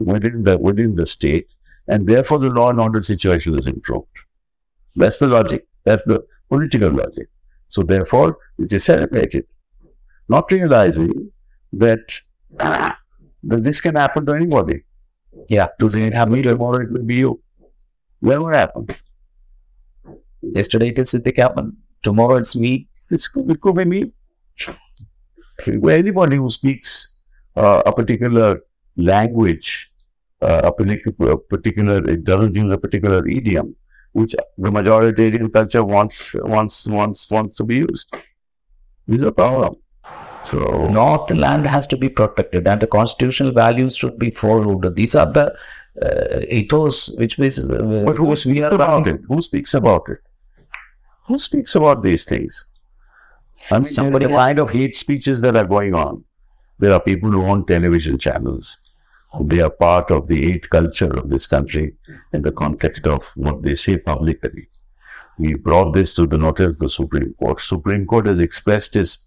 within 0.00 0.44
the 0.44 0.58
within 0.58 0.94
the 0.94 1.06
state, 1.06 1.48
and 1.88 2.06
therefore 2.06 2.38
the 2.38 2.50
law 2.50 2.70
and 2.70 2.80
order 2.80 3.02
situation 3.02 3.58
is 3.58 3.66
improved. 3.66 4.06
That's 4.94 5.18
the 5.18 5.28
logic. 5.28 5.66
That's 5.84 6.04
the 6.04 6.24
political 6.48 6.90
logic. 6.90 7.28
So 7.68 7.82
therefore, 7.82 8.38
it 8.58 8.72
is 8.72 8.84
celebrated, 8.84 9.46
not 10.28 10.52
realizing 10.52 11.32
that, 11.72 12.20
that 12.58 12.96
this 13.42 13.80
can 13.80 13.96
happen 13.96 14.26
to 14.26 14.34
anybody. 14.34 14.84
Yeah. 15.48 15.68
Today 15.80 16.04
it 16.04 16.14
happened, 16.14 16.42
tomorrow 16.42 16.82
it 16.82 16.92
will 16.92 17.02
be 17.02 17.16
you. 17.16 17.40
Whatever 18.20 18.52
happened. 18.52 18.98
Yesterday 20.42 20.88
it 20.88 20.98
is 20.98 21.12
Siddiq 21.12 21.38
happened. 21.38 21.76
Tomorrow 22.02 22.36
it's 22.36 22.54
me. 22.54 22.88
It's, 23.10 23.28
it 23.34 23.60
could 23.60 23.76
be 23.76 23.84
me. 23.86 24.12
Well, 25.66 25.96
Anybody 25.96 26.36
who 26.36 26.50
speaks 26.50 27.18
uh, 27.56 27.82
a 27.86 27.92
particular 27.92 28.60
language, 28.96 29.92
uh, 30.40 30.62
a, 30.64 30.72
particular, 30.72 31.32
a 31.32 31.38
particular, 31.38 31.96
it 32.08 32.24
doesn't 32.24 32.54
use 32.54 32.72
a 32.72 32.78
particular 32.78 33.26
idiom, 33.26 33.76
which 34.12 34.34
the 34.58 34.70
majoritarian 34.70 35.52
culture 35.52 35.84
wants 35.84 36.34
wants 36.34 36.86
wants 36.86 37.30
wants 37.30 37.56
to 37.56 37.64
be 37.64 37.76
used. 37.76 38.14
Is 39.08 39.22
a 39.24 39.32
problem. 39.32 39.76
So 40.44 40.88
North 40.88 41.30
land 41.30 41.66
has 41.66 41.86
to 41.88 41.96
be 41.96 42.08
protected 42.08 42.66
and 42.66 42.80
the 42.80 42.86
constitutional 42.86 43.52
values 43.52 43.96
should 43.96 44.18
be 44.18 44.30
followed. 44.30 44.94
These 44.96 45.14
are 45.14 45.30
the 45.30 45.54
uh, 46.00 46.40
ethos 46.48 47.10
which 47.10 47.38
is 47.38 47.60
uh, 47.60 48.02
But 48.04 48.16
who 48.16 48.26
which 48.26 48.46
we 48.46 48.62
are 48.62 48.74
about 48.74 49.06
it? 49.06 49.20
Who 49.28 49.42
speaks 49.42 49.74
about 49.74 50.08
it? 50.08 50.18
Who 51.26 51.38
speaks 51.38 51.74
about 51.74 52.02
these 52.02 52.24
things? 52.24 52.64
I 53.70 53.74
mean, 53.74 53.84
Somebody 53.84 54.26
the 54.26 54.32
kind 54.32 54.58
of 54.58 54.70
hate 54.70 54.94
speeches 54.94 55.40
that 55.40 55.56
are 55.56 55.66
going 55.66 55.94
on. 55.94 56.24
There 56.78 56.92
are 56.92 57.00
people 57.00 57.30
who 57.30 57.44
own 57.44 57.64
television 57.64 58.18
channels. 58.18 58.78
They 59.40 59.60
are 59.60 59.70
part 59.70 60.10
of 60.10 60.28
the 60.28 60.42
hate 60.42 60.68
culture 60.68 61.12
of 61.16 61.30
this 61.30 61.46
country 61.46 61.94
in 62.32 62.42
the 62.42 62.52
context 62.52 63.06
of 63.06 63.32
what 63.34 63.62
they 63.62 63.74
say 63.74 63.96
publicly. 63.96 64.68
We 65.38 65.54
brought 65.54 65.92
this 65.94 66.12
to 66.14 66.26
the 66.26 66.36
notice 66.36 66.72
of 66.72 66.78
the 66.78 66.88
Supreme 66.88 67.34
Court. 67.34 67.60
Supreme 67.60 68.06
Court 68.06 68.26
has 68.26 68.40
expressed 68.40 68.94
its 68.96 69.26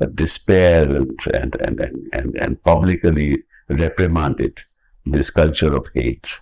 uh, 0.00 0.06
despair 0.06 0.82
and, 0.84 1.18
and, 1.32 1.56
and, 1.60 1.80
and, 1.80 2.08
and, 2.12 2.36
and 2.40 2.62
publicly 2.64 3.44
reprimanded 3.68 4.62
this 5.06 5.30
culture 5.30 5.74
of 5.74 5.86
hate. 5.94 6.40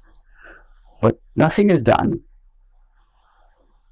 But 1.02 1.20
nothing 1.36 1.68
is 1.70 1.82
done. 1.82 2.20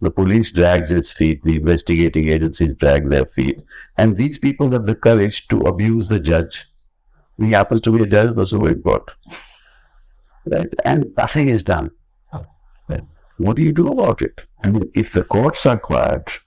The 0.00 0.10
police 0.10 0.50
drags 0.50 0.92
its 0.92 1.12
feet, 1.12 1.42
the 1.42 1.56
investigating 1.56 2.30
agencies 2.30 2.74
drag 2.74 3.10
their 3.10 3.26
feet, 3.26 3.62
and 3.96 4.16
these 4.16 4.38
people 4.38 4.70
have 4.72 4.84
the 4.84 4.94
courage 4.94 5.46
to 5.48 5.60
abuse 5.60 6.08
the 6.08 6.20
judge. 6.20 6.66
He 7.38 7.50
happens 7.52 7.82
to 7.82 7.92
be 7.96 8.02
a 8.04 8.06
judge 8.06 8.30
of 8.30 8.36
the 8.36 8.46
Supreme 8.46 8.82
Court. 8.82 9.10
Right? 10.46 10.72
And 10.84 11.12
nothing 11.16 11.48
is 11.48 11.62
done. 11.62 11.90
Oh, 12.32 12.46
well, 12.88 13.06
What 13.38 13.56
do 13.56 13.62
you 13.62 13.72
do 13.72 13.88
about 13.88 14.22
it? 14.22 14.42
I 14.64 14.70
mean, 14.70 14.90
if 14.94 15.12
the 15.12 15.24
courts 15.24 15.66
are 15.66 15.78
quiet, 15.78 16.40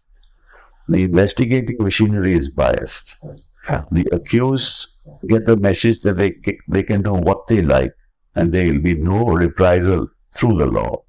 the 0.88 1.04
investigating 1.04 1.78
machinery 1.80 2.34
is 2.34 2.50
biased. 2.50 3.16
The 3.92 4.06
accused 4.12 4.88
get 5.28 5.46
the 5.46 5.58
message 5.58 6.02
that 6.02 6.18
they, 6.18 6.36
they 6.68 6.84
can 6.84 7.02
do 7.02 7.14
what 7.14 7.48
they 7.48 7.62
like, 7.62 7.94
and 8.36 8.52
there 8.52 8.66
will 8.66 8.82
be 8.82 8.94
no 8.96 9.26
reprisal 9.26 10.08
through 10.34 10.58
the 10.58 10.66
law. 10.66 11.04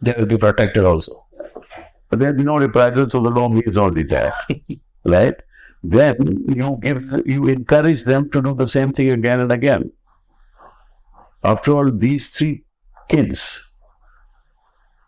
they 0.00 0.14
will 0.16 0.26
be 0.26 0.38
protected 0.38 0.84
also. 0.84 1.21
Be 2.16 2.44
no 2.44 2.58
reprisal, 2.58 3.08
so 3.08 3.20
the 3.20 3.30
law 3.30 3.50
is 3.54 3.78
already 3.78 4.02
there, 4.02 4.32
right? 5.04 5.34
Then 5.82 6.44
you 6.48 6.78
give, 6.80 7.22
you 7.24 7.48
encourage 7.48 8.04
them 8.04 8.30
to 8.30 8.42
do 8.42 8.54
the 8.54 8.68
same 8.68 8.92
thing 8.92 9.10
again 9.10 9.40
and 9.40 9.50
again. 9.50 9.92
After 11.42 11.72
all, 11.72 11.90
these 11.90 12.28
three 12.28 12.64
kids, 13.08 13.70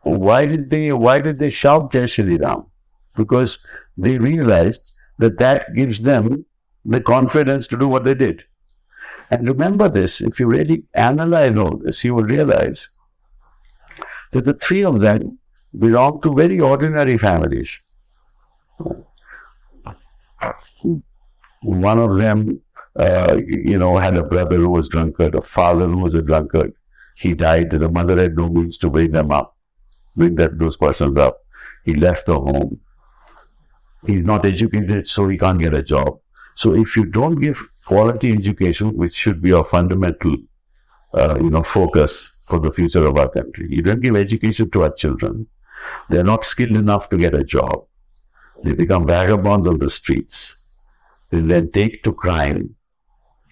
why 0.03 0.47
did 0.47 0.71
they, 0.71 0.93
why 0.93 1.21
did 1.21 1.39
they 1.39 1.51
shout 1.51 1.93
Jai 1.93 2.07
Shri 2.07 2.39
Ram? 2.39 2.67
Because 3.15 3.65
they 3.97 4.19
realized 4.19 4.93
that 5.19 5.39
that 5.39 5.75
gives 5.75 6.01
them 6.01 6.47
the 6.85 7.01
confidence 7.01 7.67
to 7.69 7.79
do 7.79 7.87
what 7.87 8.05
they 8.05 8.15
did. 8.15 8.45
And 9.31 9.47
remember 9.47 9.89
this, 9.89 10.21
if 10.21 10.41
you 10.41 10.47
really 10.47 10.85
analyze 10.95 11.57
all 11.57 11.77
this, 11.77 12.03
you 12.03 12.15
will 12.15 12.25
realize 12.25 12.89
that 14.33 14.45
the 14.45 14.55
three 14.55 14.85
of 14.85 15.01
them 15.01 15.39
belong 15.79 16.21
to 16.23 16.33
very 16.33 16.61
ordinary 16.61 17.19
families. 17.19 17.83
One 21.63 21.99
of 21.99 22.17
them, 22.17 22.61
uh, 22.97 23.39
you 23.47 23.79
know, 23.79 23.97
had 23.97 24.17
a 24.17 24.25
brother 24.25 24.57
who 24.57 24.69
was 24.69 24.89
drunkard, 24.89 25.35
a 25.35 25.43
father 25.43 25.87
who 25.87 25.99
was 25.99 26.15
a 26.15 26.23
drunkard. 26.23 26.75
He 27.17 27.35
died. 27.35 27.71
The 27.71 27.89
mother 27.89 28.21
had 28.21 28.37
no 28.37 28.49
means 28.49 28.77
to 28.79 28.91
bring 28.91 29.13
them 29.13 29.31
up, 29.31 29.57
bring 30.17 30.35
that 30.37 30.59
those 30.59 30.77
persons 30.77 31.17
up. 31.17 31.39
He 31.85 31.95
left 31.95 32.27
the 32.27 32.39
home. 32.39 32.81
He's 34.07 34.25
not 34.25 34.45
educated, 34.45 35.09
so 35.09 35.29
he 35.29 35.39
can't 35.39 35.59
get 35.59 35.75
a 35.75 35.83
job. 35.83 36.19
So 36.57 36.75
if 36.75 36.97
you 36.97 37.05
don't 37.07 37.41
give 37.41 37.69
quality 37.87 38.33
education, 38.33 38.97
which 38.97 39.15
should 39.15 39.41
be 39.41 39.53
our 39.53 39.65
fundamental, 39.65 40.37
uh, 41.15 41.39
you 41.41 41.51
know, 41.51 41.63
focus 41.63 42.37
for 42.45 42.59
the 42.59 42.71
future 42.71 43.05
of 43.07 43.17
our 43.17 43.31
country, 43.31 43.67
you 43.71 43.83
don't 43.83 44.01
give 44.01 44.17
education 44.17 44.71
to 44.71 44.83
our 44.83 44.93
children. 44.93 45.47
They're 46.09 46.25
not 46.25 46.45
skilled 46.45 46.77
enough 46.77 47.09
to 47.11 47.17
get 47.17 47.35
a 47.35 47.45
job. 47.45 47.87
They 48.63 48.75
become 48.75 49.07
vagabonds 49.07 49.67
on 49.67 49.79
the 49.79 49.91
streets. 49.91 50.63
They 51.31 51.41
then 51.41 51.71
take 51.73 52.03
to 52.05 52.13
crime, 52.13 52.77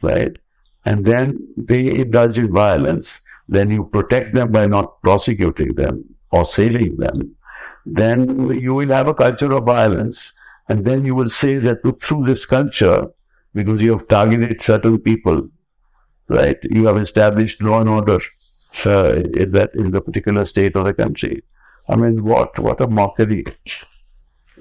right? 0.02 0.36
And 0.84 1.04
then 1.04 1.48
they 1.56 1.86
indulge 2.00 2.38
in 2.38 2.52
violence. 2.52 3.20
Then 3.48 3.70
you 3.70 3.84
protect 3.84 4.34
them 4.34 4.52
by 4.52 4.66
not 4.66 5.02
prosecuting 5.02 5.74
them 5.74 6.04
or 6.30 6.44
saving 6.44 6.96
them. 6.96 7.36
Then 7.84 8.48
you 8.58 8.74
will 8.74 8.88
have 8.88 9.08
a 9.08 9.14
culture 9.14 9.52
of 9.52 9.64
violence. 9.64 10.32
And 10.68 10.84
then 10.84 11.04
you 11.04 11.14
will 11.14 11.28
say 11.28 11.56
that 11.58 11.82
through 12.00 12.24
this 12.24 12.46
culture, 12.46 13.08
because 13.52 13.82
you 13.82 13.90
have 13.90 14.08
targeted 14.08 14.62
certain 14.62 14.98
people, 14.98 15.48
right? 16.28 16.56
You 16.62 16.86
have 16.86 16.96
established 16.96 17.62
law 17.62 17.80
and 17.80 17.88
order 17.88 18.18
uh, 18.86 19.14
in 19.14 19.52
that 19.52 19.74
in 19.74 19.90
the 19.90 20.00
particular 20.00 20.44
state 20.44 20.76
or 20.76 20.84
the 20.84 20.94
country. 20.94 21.42
I 21.88 21.96
mean, 21.96 22.24
what 22.24 22.58
what 22.58 22.80
a 22.80 22.86
mockery 22.86 23.44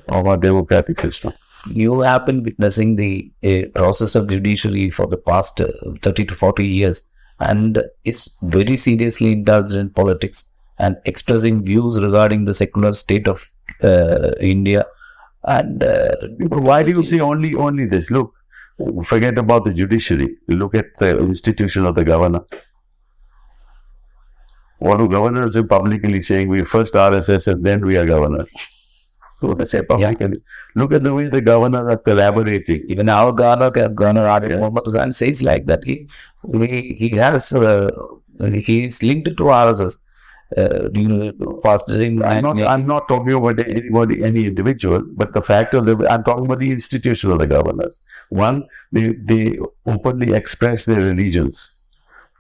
of 0.07 0.27
our 0.27 0.37
democratic 0.37 0.99
system. 0.99 1.33
You 1.69 2.01
have 2.01 2.25
been 2.25 2.43
witnessing 2.43 2.95
the 2.95 3.31
uh, 3.43 3.69
process 3.75 4.15
of 4.15 4.27
judiciary 4.27 4.89
for 4.89 5.05
the 5.05 5.17
past 5.17 5.61
uh, 5.61 5.67
30 6.01 6.25
to 6.25 6.35
40 6.35 6.67
years 6.67 7.03
and 7.39 7.83
is 8.03 8.29
very 8.41 8.75
seriously 8.75 9.33
indulged 9.33 9.75
in 9.75 9.91
politics 9.91 10.45
and 10.79 10.97
expressing 11.05 11.63
views 11.63 11.99
regarding 11.99 12.45
the 12.45 12.53
secular 12.53 12.93
state 12.93 13.27
of 13.27 13.51
uh, 13.83 14.31
India. 14.39 14.85
And 15.43 15.83
uh, 15.83 16.15
why 16.39 16.81
do 16.83 16.91
you 16.91 17.03
see 17.03 17.21
only 17.21 17.53
only 17.55 17.85
this? 17.85 18.09
Look, 18.09 18.33
forget 19.03 19.37
about 19.37 19.65
the 19.65 19.73
judiciary. 19.73 20.37
Look 20.47 20.75
at 20.75 20.97
the 20.97 21.19
institution 21.19 21.85
of 21.85 21.95
the 21.95 22.03
governor. 22.03 22.41
What 24.81 24.97
do 24.97 25.07
governors 25.07 25.55
are 25.57 25.63
publicly 25.63 26.21
saying? 26.23 26.47
We 26.47 26.63
first 26.63 26.93
RSS 26.93 27.47
and 27.51 27.63
then 27.63 27.85
we 27.85 27.97
are 27.97 28.05
governors. 28.05 28.49
So 29.39 29.53
they 29.53 29.65
say 29.65 29.81
publicly. 29.83 30.39
Look 30.75 30.93
at 30.93 31.03
the 31.03 31.13
way 31.13 31.27
the 31.29 31.41
governors 31.41 31.93
are 31.93 31.97
collaborating. 31.97 32.85
even 32.87 33.09
our 33.09 33.31
governor, 33.31 33.69
Governor 33.89 34.25
Arif 34.35 34.57
Mohammad 34.59 34.85
Khan 34.95 35.11
says 35.11 35.43
like 35.43 35.67
that. 35.67 35.83
He 35.83 36.07
he, 36.51 36.95
he 37.01 37.09
has 37.17 37.51
uh, 37.53 37.89
he 38.67 38.85
is 38.85 39.03
linked 39.03 39.27
to 39.37 39.43
RSS, 39.43 39.97
uh, 40.57 40.89
you 40.93 41.07
know, 41.07 41.59
fostering. 41.61 42.23
I'm 42.23 42.43
not, 42.43 42.61
I'm 42.61 42.85
not 42.85 43.07
talking 43.07 43.33
about 43.33 43.59
anybody, 43.59 44.23
any 44.23 44.45
individual, 44.45 45.03
but 45.21 45.33
the 45.33 45.41
fact 45.41 45.73
of 45.75 45.85
the, 45.85 45.95
I'm 46.09 46.23
talking 46.23 46.45
about 46.45 46.59
the 46.59 46.71
institution 46.71 47.31
of 47.31 47.39
the 47.39 47.47
governors. 47.47 47.99
One, 48.29 48.67
they, 48.91 49.09
they 49.13 49.59
openly 49.85 50.33
express 50.33 50.85
their 50.85 50.99
allegiance 51.11 51.75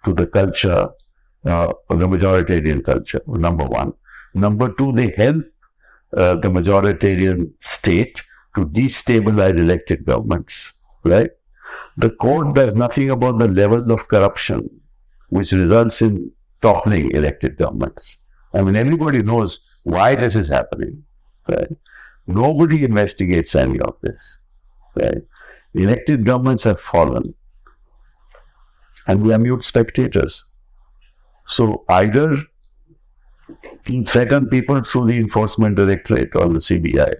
to 0.05 0.13
the 0.13 0.25
culture, 0.25 0.89
uh, 1.45 1.73
the 1.89 2.07
majoritarian 2.07 2.83
culture, 2.83 3.21
number 3.27 3.65
one. 3.65 3.93
Number 4.33 4.71
two, 4.73 4.91
they 4.91 5.13
help 5.17 5.43
uh, 6.15 6.35
the 6.35 6.49
majoritarian 6.49 7.51
state 7.59 8.21
to 8.55 8.65
destabilize 8.65 9.57
elected 9.57 10.05
governments, 10.05 10.73
right? 11.03 11.31
The 11.97 12.09
court 12.09 12.55
does 12.55 12.75
nothing 12.75 13.09
about 13.09 13.39
the 13.39 13.47
level 13.47 13.91
of 13.91 14.07
corruption 14.07 14.69
which 15.29 15.53
results 15.53 16.01
in 16.01 16.31
toppling 16.61 17.11
elected 17.11 17.57
governments. 17.57 18.17
I 18.53 18.61
mean, 18.61 18.75
everybody 18.75 19.23
knows 19.23 19.59
why 19.83 20.15
this 20.15 20.35
is 20.35 20.49
happening, 20.49 21.03
right? 21.47 21.69
Nobody 22.27 22.83
investigates 22.83 23.55
any 23.55 23.79
of 23.79 23.95
this, 24.01 24.39
right? 24.95 25.23
Elected 25.73 26.25
governments 26.25 26.65
have 26.65 26.79
fallen, 26.79 27.33
and 29.07 29.23
we 29.23 29.33
are 29.33 29.39
mute 29.39 29.63
spectators. 29.63 30.45
So 31.51 31.83
either 31.89 32.37
threaten 34.07 34.47
people 34.47 34.81
through 34.83 35.07
the 35.07 35.17
enforcement 35.17 35.75
directorate 35.75 36.33
or 36.33 36.47
the 36.47 36.59
CBI, 36.59 37.13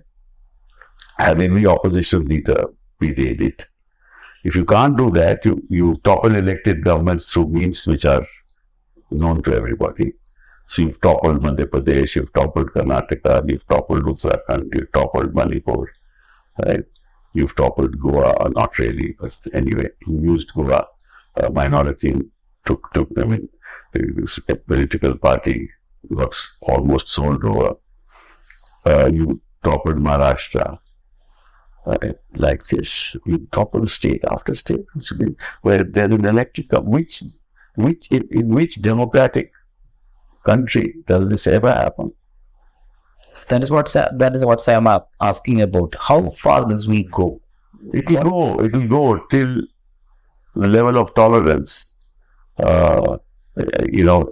have 1.17 1.41
every 1.41 1.65
opposition 1.67 2.25
leader 2.25 2.63
be 2.97 3.09
it. 3.09 3.65
If 4.45 4.55
you 4.55 4.63
can't 4.63 4.97
do 4.97 5.11
that, 5.11 5.43
you, 5.43 5.61
you 5.69 5.95
topple 6.03 6.35
elected 6.35 6.83
governments 6.83 7.31
through 7.31 7.49
means 7.49 7.85
which 7.85 8.05
are 8.05 8.25
known 9.11 9.43
to 9.43 9.53
everybody. 9.53 10.13
So 10.67 10.83
you've 10.83 11.01
toppled 11.01 11.43
Madhya 11.43 11.65
Pradesh, 11.65 12.15
you've 12.15 12.31
toppled 12.31 12.71
Karnataka, 12.71 13.49
you've 13.49 13.67
toppled 13.67 14.03
Uttarakhand, 14.03 14.73
you've 14.73 14.91
toppled 14.93 15.35
Manipur, 15.35 15.91
right? 16.65 16.85
You've 17.33 17.55
toppled 17.55 17.99
Goa, 17.99 18.49
not 18.55 18.79
really, 18.79 19.17
but 19.19 19.35
anyway, 19.53 19.89
you 20.07 20.21
used 20.21 20.53
Goa, 20.53 20.87
a 21.35 21.51
minority 21.51 22.21
took, 22.65 22.91
took, 22.93 23.09
I 23.17 23.23
mean, 23.23 23.49
a 24.47 24.55
political 24.55 25.17
party 25.17 25.69
got 26.15 26.35
almost 26.61 27.09
sold 27.09 27.43
over. 27.45 27.75
Uh, 28.85 29.09
you 29.13 29.41
toppled 29.63 29.97
Maharashtra, 29.97 30.79
uh, 31.85 31.97
like 32.35 32.63
this. 32.65 33.15
You 33.25 33.47
topple 33.51 33.87
state 33.87 34.23
after 34.31 34.55
state, 34.55 34.85
where 35.61 35.83
there's 35.83 36.11
an 36.11 36.25
electric, 36.25 36.71
which 36.71 37.23
which 37.75 38.07
in, 38.11 38.27
in 38.31 38.49
which 38.49 38.81
democratic 38.81 39.51
country 40.45 40.95
does 41.07 41.29
this 41.29 41.47
ever 41.47 41.71
happen? 41.71 42.11
That 43.49 43.63
is 43.63 43.71
what 43.71 43.91
that 43.93 44.35
is 44.35 44.45
what 44.45 44.67
I 44.67 44.73
am 44.73 44.87
asking 45.19 45.61
about. 45.61 45.95
How 45.99 46.29
far 46.29 46.65
does 46.67 46.87
we 46.87 47.03
go? 47.03 47.41
It 47.93 48.09
will 48.09 48.23
go. 48.23 48.59
It 48.63 48.73
will 48.73 48.87
go 48.87 49.25
till 49.27 49.61
the 50.55 50.67
level 50.67 50.97
of 50.97 51.13
tolerance. 51.13 51.85
Uh, 52.57 53.17
you 53.89 54.03
know, 54.03 54.29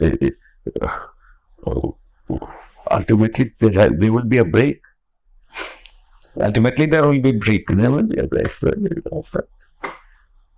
uh, 1.65 1.89
ultimately 2.91 3.51
there, 3.59 3.89
there 3.89 4.13
will 4.13 4.23
be 4.23 4.37
a 4.37 4.45
break. 4.45 4.81
Ultimately, 6.39 6.85
there 6.85 7.03
will 7.03 7.19
be 7.19 7.33
break. 7.33 7.67
There 7.67 7.91
will 7.91 8.03
be 8.03 8.17
a 8.19 8.27
break. 8.27 8.45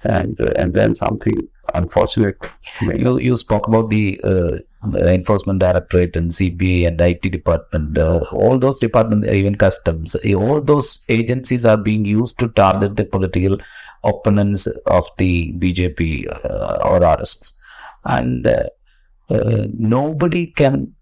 And 0.03 0.39
and 0.39 0.74
then 0.74 0.96
something 0.96 1.48
unfortunate. 1.75 2.38
You, 2.82 3.20
you 3.20 3.36
spoke 3.36 3.68
about 3.68 3.89
the 3.89 4.20
uh, 4.24 4.58
enforcement 4.98 5.60
directorate 5.60 6.15
and 6.15 6.32
CBI 6.32 6.88
and 6.88 7.00
IT 7.00 7.22
department. 7.22 7.98
Uh, 7.98 8.25
all 8.32 8.58
those 8.58 8.80
departments, 8.80 9.27
even 9.27 9.56
customs, 9.56 10.15
all 10.36 10.62
those 10.62 11.01
agencies 11.10 11.65
are 11.65 11.77
being 11.77 12.06
used 12.06 12.39
to 12.39 12.48
target 12.50 12.96
the 12.96 13.06
political 13.06 13.58
opponents 14.03 14.68
of 14.88 15.10
the 15.18 15.53
BJP 15.53 16.27
uh, 16.46 16.80
or 16.84 17.00
RSS, 17.00 17.53
and 18.05 18.46
uh, 18.46 18.63
uh, 19.29 19.67
nobody 19.74 20.48
can 20.48 20.93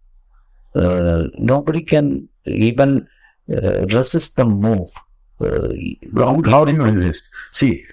uh, 0.75 1.24
nobody 1.38 1.82
can 1.82 2.30
even 2.45 3.08
resist 3.47 4.36
the 4.36 4.45
move. 4.45 4.91
how, 6.15 6.41
how 6.43 6.65
do 6.65 6.74
you 6.74 6.84
resist? 6.84 7.24
See, 7.52 7.86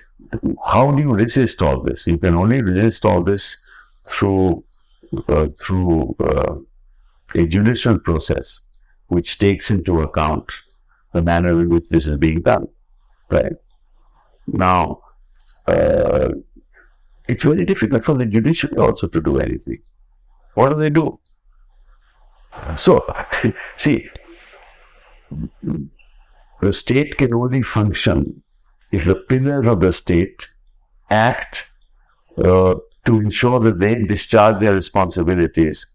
how 0.67 0.91
do 0.91 1.03
you 1.03 1.13
resist 1.13 1.63
all 1.63 1.83
this? 1.83 2.07
You 2.07 2.19
can 2.19 2.35
only 2.35 2.61
resist 2.61 3.05
all 3.05 3.23
this 3.23 3.57
through 4.05 4.65
uh, 5.29 5.49
through 5.61 6.17
uh, 6.21 6.57
a 7.35 7.47
judicial 7.47 7.99
process, 7.99 8.61
which 9.09 9.39
takes 9.39 9.71
into 9.71 10.01
account 10.01 10.53
the 11.13 11.23
manner 11.23 11.51
in 11.51 11.69
which 11.69 11.89
this 11.89 12.07
is 12.07 12.17
being 12.17 12.43
done. 12.43 12.69
Right 13.31 13.55
now, 14.47 15.03
uh, 15.67 16.31
it's 17.29 17.43
very 17.43 17.65
difficult 17.65 18.05
for 18.05 18.15
the 18.15 18.27
judiciary 18.27 18.77
also 18.77 19.07
to 19.09 19.21
do 19.21 19.39
anything. 19.39 19.79
What 20.55 20.71
do 20.71 20.77
they 20.77 20.91
do? 20.91 21.19
So, 22.77 23.05
see, 23.77 24.09
the 26.61 26.73
state 26.73 27.17
can 27.19 27.35
only 27.35 27.63
function 27.63 28.43
if 28.93 29.05
the 29.05 29.17
pillars 29.17 29.67
of 29.67 29.81
the 29.81 29.93
state 29.93 30.49
act 31.11 31.71
uh, 32.39 32.77
to 33.05 33.21
ensure 33.21 33.61
that 33.61 33.79
they 33.79 34.03
discharge 34.03 34.61
their 34.61 34.75
responsibilities 34.75 35.87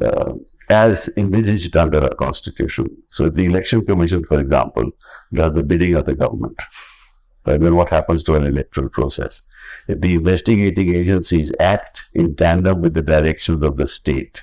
uh, 0.00 0.32
as 0.68 1.10
envisaged 1.16 1.76
under 1.76 2.02
our 2.02 2.14
constitution. 2.14 2.88
So, 3.10 3.28
the 3.28 3.44
election 3.44 3.84
commission, 3.84 4.24
for 4.24 4.40
example, 4.40 4.90
does 5.32 5.52
the 5.52 5.62
bidding 5.62 5.94
of 5.94 6.04
the 6.04 6.14
government, 6.14 6.58
right, 7.46 7.60
then 7.60 7.74
what 7.76 7.90
happens 7.90 8.22
to 8.24 8.34
an 8.34 8.44
electoral 8.44 8.88
process? 8.88 9.42
The 9.88 10.14
investigating 10.14 10.94
agencies 10.94 11.52
act 11.60 12.04
in 12.14 12.36
tandem 12.36 12.82
with 12.82 12.94
the 12.94 13.02
directions 13.02 13.62
of 13.62 13.76
the 13.76 13.86
state, 13.86 14.42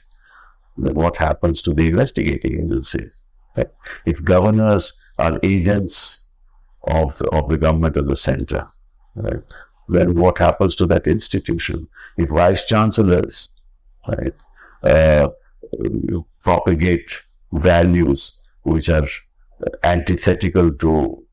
then 0.78 0.94
what 0.96 1.18
happens 1.18 1.62
to 1.64 1.74
the 1.74 1.90
investigating 1.90 2.64
agencies? 2.64 3.12
Right? 3.56 3.70
If 4.06 4.24
governors 4.24 4.94
are 5.18 5.40
agents 5.44 6.28
of 6.84 7.18
the, 7.18 7.30
of 7.30 7.50
the 7.50 7.58
government 7.58 7.98
of 7.98 8.08
the 8.08 8.16
center. 8.16 8.68
Right? 9.16 9.44
Then 9.88 10.16
what 10.16 10.38
happens 10.38 10.76
to 10.78 10.86
that 10.88 11.08
institution? 11.08 11.88
If 12.18 12.30
vice 12.30 12.66
chancellors 12.66 13.50
right, 14.08 14.34
uh, 14.84 15.30
propagate 16.44 17.12
values 17.52 18.40
which 18.64 18.90
are 18.90 19.08
antithetical 19.84 20.72
to 20.74 21.26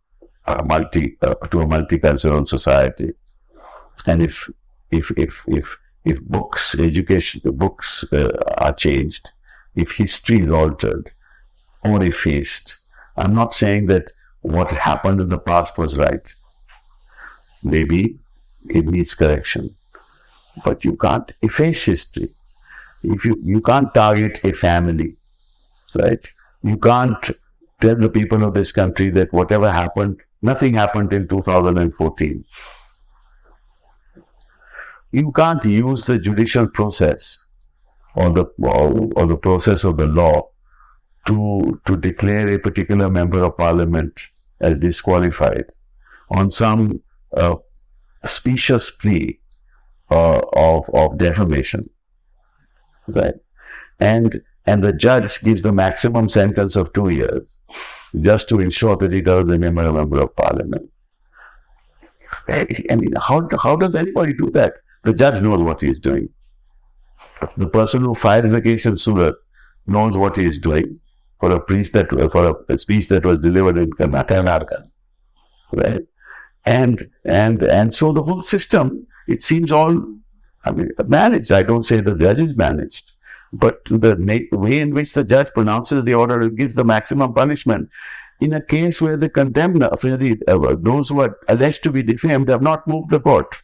a 0.47 0.65
multi 0.65 1.17
uh, 1.23 1.35
to 1.35 1.61
a 1.61 1.67
multicultural 1.67 2.49
society, 2.49 3.13
and 4.07 4.23
if 4.23 4.51
if 4.91 5.11
if 5.17 5.43
if 5.47 5.79
if 6.05 6.23
books 6.23 6.75
education 6.79 7.41
the 7.45 7.53
books 7.53 8.05
uh, 8.13 8.31
are 8.59 8.73
changed, 8.73 9.31
if 9.75 9.93
history 9.93 10.41
is 10.41 10.51
altered 10.51 11.11
or 11.85 12.03
effaced, 12.03 12.77
I'm 13.17 13.35
not 13.35 13.55
saying 13.55 13.87
that 13.87 14.13
what 14.41 14.71
happened 14.71 15.21
in 15.21 15.29
the 15.29 15.39
past 15.39 15.79
was 15.79 15.97
right. 15.99 16.35
Maybe 17.63 18.19
it 18.69 18.87
needs 18.87 19.15
correction. 19.15 19.75
But 20.65 20.85
you 20.85 20.97
can't 20.97 21.33
efface 21.43 21.85
history. 21.85 22.31
If 23.03 23.25
you, 23.25 23.39
you 23.43 23.61
can't 23.61 23.93
target 23.93 24.41
a 24.45 24.53
family, 24.53 25.17
right? 25.95 26.27
You 26.63 26.77
can't 26.79 27.31
tell 27.81 27.97
the 27.97 28.09
people 28.09 28.43
of 28.43 28.55
this 28.55 28.73
country 28.73 29.11
that 29.11 29.33
whatever 29.33 29.71
happened, 29.71 30.21
nothing 30.43 30.75
happened 30.75 31.13
in 31.13 31.29
2014. 31.29 32.45
You 35.17 35.33
can't 35.33 35.65
use 35.65 36.05
the 36.07 36.19
judicial 36.19 36.67
process 36.69 37.39
or 38.15 38.31
the 38.31 38.45
or, 38.59 39.27
the 39.27 39.37
process 39.37 39.85
of 39.85 39.97
the 39.97 40.07
law 40.07 40.51
to 41.27 41.81
to 41.87 41.97
declare 41.97 42.49
a 42.49 42.59
particular 42.59 43.09
member 43.09 43.43
of 43.43 43.57
parliament 43.57 44.13
as 44.61 44.79
disqualified 44.79 45.65
on 46.31 46.51
some 46.51 47.03
uh, 47.35 47.57
specious 48.25 48.91
plea 48.91 49.41
uh, 50.11 50.41
of, 50.53 50.89
of 50.93 51.19
defamation. 51.19 51.89
Right? 53.09 53.35
And, 54.01 54.43
and 54.67 54.83
the 54.83 54.93
judge 54.93 55.41
gives 55.41 55.63
the 55.63 55.73
maximum 55.73 56.29
sentence 56.29 56.77
of 56.77 56.93
two 56.93 57.11
years 57.11 57.43
just 58.21 58.49
to 58.51 58.61
ensure 58.61 58.97
that 58.97 59.13
he 59.13 59.21
doesn't 59.21 59.49
remember 59.49 59.83
a 59.83 59.93
member 59.93 60.21
of 60.21 60.35
parliament. 60.37 60.91
I 62.49 62.97
mean, 62.97 63.15
how, 63.21 63.49
how 63.63 63.77
does 63.77 63.95
anybody 63.95 64.35
do 64.35 64.51
that? 64.51 64.75
The 65.07 65.15
judge 65.15 65.41
knows 65.41 65.63
what 65.63 65.83
he 65.83 65.89
is 65.89 66.01
doing. 66.01 66.29
The 67.57 67.69
person 67.69 68.03
who 68.03 68.15
files 68.15 68.51
the 68.51 68.61
case 68.61 68.87
in 68.87 68.97
Surat 68.97 69.35
knows 69.87 70.17
what 70.17 70.37
he 70.37 70.45
is 70.45 70.59
doing 70.59 70.99
for 71.39 71.53
a 71.53 71.61
priest 71.61 71.93
that 71.93 72.11
for 72.33 72.65
a, 72.69 72.79
speech 72.79 73.07
that 73.09 73.25
was 73.25 73.39
delivered 73.39 73.79
in 73.79 73.91
Karnataka, 73.93 74.85
right? 75.73 76.03
And 76.65 77.09
and 77.25 77.63
and 77.63 77.95
so 77.95 78.13
the 78.13 78.25
whole 78.25 78.43
system, 78.43 79.07
it 79.29 79.45
seems 79.45 79.71
all, 79.71 79.93
I 80.65 80.73
mean, 80.73 80.91
managed. 81.07 81.53
I 81.53 81.63
don't 81.63 81.87
say 81.87 82.01
the 82.01 82.17
judge 82.17 82.41
is 82.41 82.57
managed, 82.57 83.13
but 83.53 83.83
the 83.85 84.49
way 84.51 84.81
in 84.81 84.93
which 84.93 85.13
the 85.13 85.23
judge 85.23 85.53
pronounces 85.55 86.05
the 86.05 86.15
order 86.15 86.41
and 86.41 86.59
gives 86.59 86.75
the 86.75 86.85
maximum 86.85 87.33
punishment. 87.33 87.91
In 88.41 88.53
a 88.55 88.61
case 88.61 89.01
where 89.01 89.17
the 89.17 89.29
condemned, 89.29 89.83
where 90.01 90.17
the, 90.17 90.37
uh, 90.49 90.75
those 90.81 91.11
who 91.11 91.21
are 91.21 91.39
alleged 91.47 91.85
to 91.85 91.93
be 91.93 92.03
defamed 92.03 92.49
have 92.49 92.61
not 92.61 92.89
moved 92.89 93.11
the 93.11 93.21
court. 93.21 93.55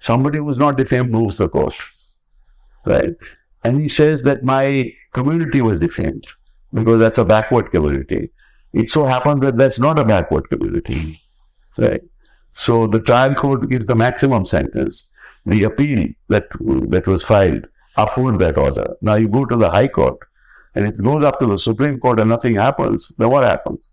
Somebody 0.00 0.38
who's 0.38 0.58
not 0.58 0.76
defamed 0.76 1.10
moves 1.10 1.36
the 1.36 1.48
court, 1.48 1.74
right? 2.84 3.14
And 3.64 3.80
he 3.80 3.88
says 3.88 4.22
that 4.22 4.44
my 4.44 4.92
community 5.12 5.60
was 5.60 5.78
defamed 5.78 6.26
because 6.72 7.00
that's 7.00 7.18
a 7.18 7.24
backward 7.24 7.70
community. 7.70 8.30
It 8.72 8.90
so 8.90 9.04
happened 9.04 9.42
that 9.42 9.56
that's 9.56 9.78
not 9.78 9.98
a 9.98 10.04
backward 10.04 10.48
community, 10.50 11.20
right? 11.76 12.02
So 12.52 12.86
the 12.86 13.00
trial 13.00 13.34
court 13.34 13.68
gives 13.68 13.86
the 13.86 13.94
maximum 13.94 14.46
sentence. 14.46 15.08
The 15.46 15.64
appeal 15.64 16.08
that 16.28 16.48
that 16.90 17.06
was 17.06 17.22
filed 17.22 17.66
uphold 17.98 18.38
that 18.38 18.56
order. 18.56 18.96
Now 19.02 19.16
you 19.16 19.28
go 19.28 19.44
to 19.44 19.56
the 19.56 19.70
High 19.70 19.88
Court, 19.88 20.18
and 20.74 20.86
it 20.86 21.02
goes 21.02 21.24
up 21.24 21.38
to 21.40 21.46
the 21.46 21.58
Supreme 21.58 21.98
Court, 21.98 22.20
and 22.20 22.30
nothing 22.30 22.54
happens. 22.54 23.12
Then 23.18 23.30
what 23.30 23.44
happens? 23.44 23.92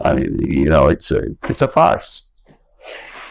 I 0.00 0.14
mean, 0.14 0.38
you 0.40 0.66
know, 0.66 0.88
it's 0.88 1.10
a 1.10 1.22
it's 1.48 1.62
a 1.62 1.68
farce. 1.68 2.28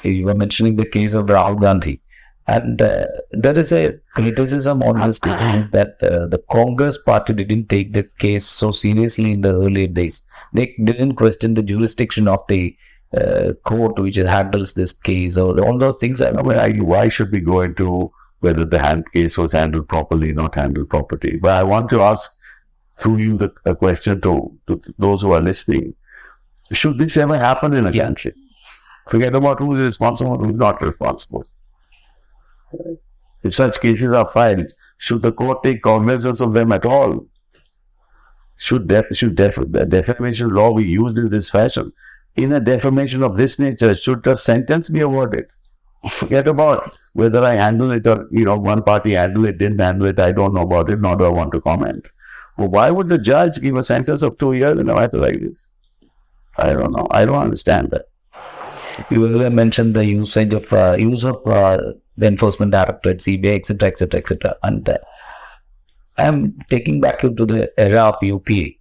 You 0.09 0.25
were 0.25 0.35
mentioning 0.35 0.75
the 0.75 0.85
case 0.85 1.13
of 1.13 1.25
Rahul 1.27 1.59
Gandhi. 1.59 1.99
And 2.45 2.81
uh, 2.81 3.05
there 3.31 3.57
is 3.57 3.71
a 3.71 3.97
criticism 4.15 4.83
on 4.83 4.99
this 4.99 5.17
case 5.17 5.67
that 5.67 5.95
uh, 6.03 6.27
the 6.27 6.43
Congress 6.51 6.97
party 6.97 7.31
didn't 7.33 7.69
take 7.69 7.93
the 7.93 8.03
case 8.19 8.45
so 8.45 8.71
seriously 8.71 9.31
in 9.31 9.41
the 9.41 9.53
earlier 9.53 9.87
days. 9.87 10.21
They 10.51 10.75
didn't 10.83 11.15
question 11.15 11.53
the 11.53 11.63
jurisdiction 11.63 12.27
of 12.27 12.41
the 12.49 12.75
uh, 13.17 13.53
court 13.63 13.97
which 13.97 14.17
handles 14.17 14.73
this 14.73 14.91
case 14.91 15.37
or 15.37 15.57
all 15.63 15.77
those 15.77 15.95
things. 15.97 16.21
I 16.21 16.31
mean, 16.31 16.51
I, 16.57 16.73
why 16.79 17.07
should 17.07 17.31
we 17.31 17.39
go 17.39 17.61
into 17.61 18.11
whether 18.41 18.65
the 18.65 18.79
hand 18.79 19.05
case 19.13 19.37
was 19.37 19.53
handled 19.53 19.87
properly, 19.87 20.33
not 20.33 20.55
handled 20.55 20.89
properly? 20.89 21.37
But 21.37 21.51
I 21.51 21.63
want 21.63 21.89
to 21.91 22.01
ask 22.01 22.29
through 22.97 23.17
you 23.17 23.37
the 23.37 23.53
a 23.65 23.73
question 23.73 24.19
to, 24.19 24.59
to 24.67 24.81
those 24.99 25.21
who 25.21 25.31
are 25.31 25.41
listening. 25.41 25.95
Should 26.73 26.97
this 26.97 27.15
ever 27.15 27.37
happen 27.37 27.73
in 27.73 27.85
a 27.87 27.91
Yeah. 27.91 28.03
country? 28.03 28.33
Forget 29.07 29.35
about 29.35 29.59
who 29.59 29.75
is 29.75 29.81
responsible 29.81 30.33
and 30.33 30.45
who 30.45 30.51
is 30.51 30.57
not 30.57 30.81
responsible. 30.81 31.45
If 33.43 33.53
such 33.53 33.81
cases 33.81 34.11
are 34.11 34.25
filed, 34.25 34.67
should 34.97 35.21
the 35.21 35.31
court 35.31 35.63
take 35.63 35.81
cognizance 35.81 36.39
of 36.39 36.53
them 36.53 36.71
at 36.71 36.85
all? 36.85 37.27
Should, 38.57 38.87
def- 38.87 39.13
should 39.13 39.35
def- 39.35 39.55
the 39.55 39.85
defamation 39.85 40.49
law 40.49 40.73
be 40.73 40.85
used 40.85 41.17
in 41.17 41.29
this 41.29 41.49
fashion? 41.49 41.91
In 42.35 42.53
a 42.53 42.59
defamation 42.59 43.21
of 43.21 43.35
this 43.35 43.59
nature, 43.59 43.93
should 43.93 44.25
a 44.25 44.37
sentence 44.37 44.89
be 44.89 45.01
awarded? 45.01 45.47
Forget 46.09 46.47
about 46.47 46.97
whether 47.13 47.43
I 47.43 47.53
handle 47.53 47.91
it 47.91 48.07
or, 48.07 48.27
you 48.31 48.45
know, 48.45 48.57
one 48.57 48.83
party 48.83 49.13
handle 49.13 49.45
it, 49.45 49.57
didn't 49.57 49.79
handle 49.79 50.07
it, 50.07 50.19
I 50.19 50.31
don't 50.31 50.53
know 50.53 50.61
about 50.61 50.89
it, 50.89 50.99
nor 50.99 51.15
do 51.15 51.25
I 51.25 51.29
want 51.29 51.51
to 51.53 51.61
comment. 51.61 52.05
Why 52.55 52.91
would 52.91 53.07
the 53.07 53.17
judge 53.17 53.59
give 53.59 53.75
a 53.75 53.83
sentence 53.83 54.21
of 54.21 54.37
two 54.37 54.53
years 54.53 54.79
in 54.79 54.89
a 54.89 54.95
matter 54.95 55.17
like 55.17 55.39
this? 55.41 55.57
I 56.57 56.73
don't 56.73 56.91
know. 56.91 57.07
I 57.09 57.25
don't 57.25 57.41
understand 57.41 57.91
that. 57.91 58.05
You 59.09 59.25
earlier 59.25 59.49
mentioned 59.49 59.95
the 59.95 60.05
usage 60.05 60.53
of 60.53 60.71
uh, 60.71 60.95
use 60.97 61.23
of 61.23 61.45
uh, 61.47 61.93
the 62.17 62.27
enforcement 62.27 62.71
directorate, 62.71 63.19
CBI, 63.19 63.55
etc., 63.55 63.89
etc., 63.89 64.19
etc. 64.19 64.55
And 64.63 64.87
uh, 64.87 64.97
I'm 66.17 66.57
taking 66.69 67.01
back 67.01 67.23
you 67.23 67.33
to 67.33 67.45
the 67.45 67.71
era 67.79 68.03
of 68.03 68.21
UPA. 68.21 68.71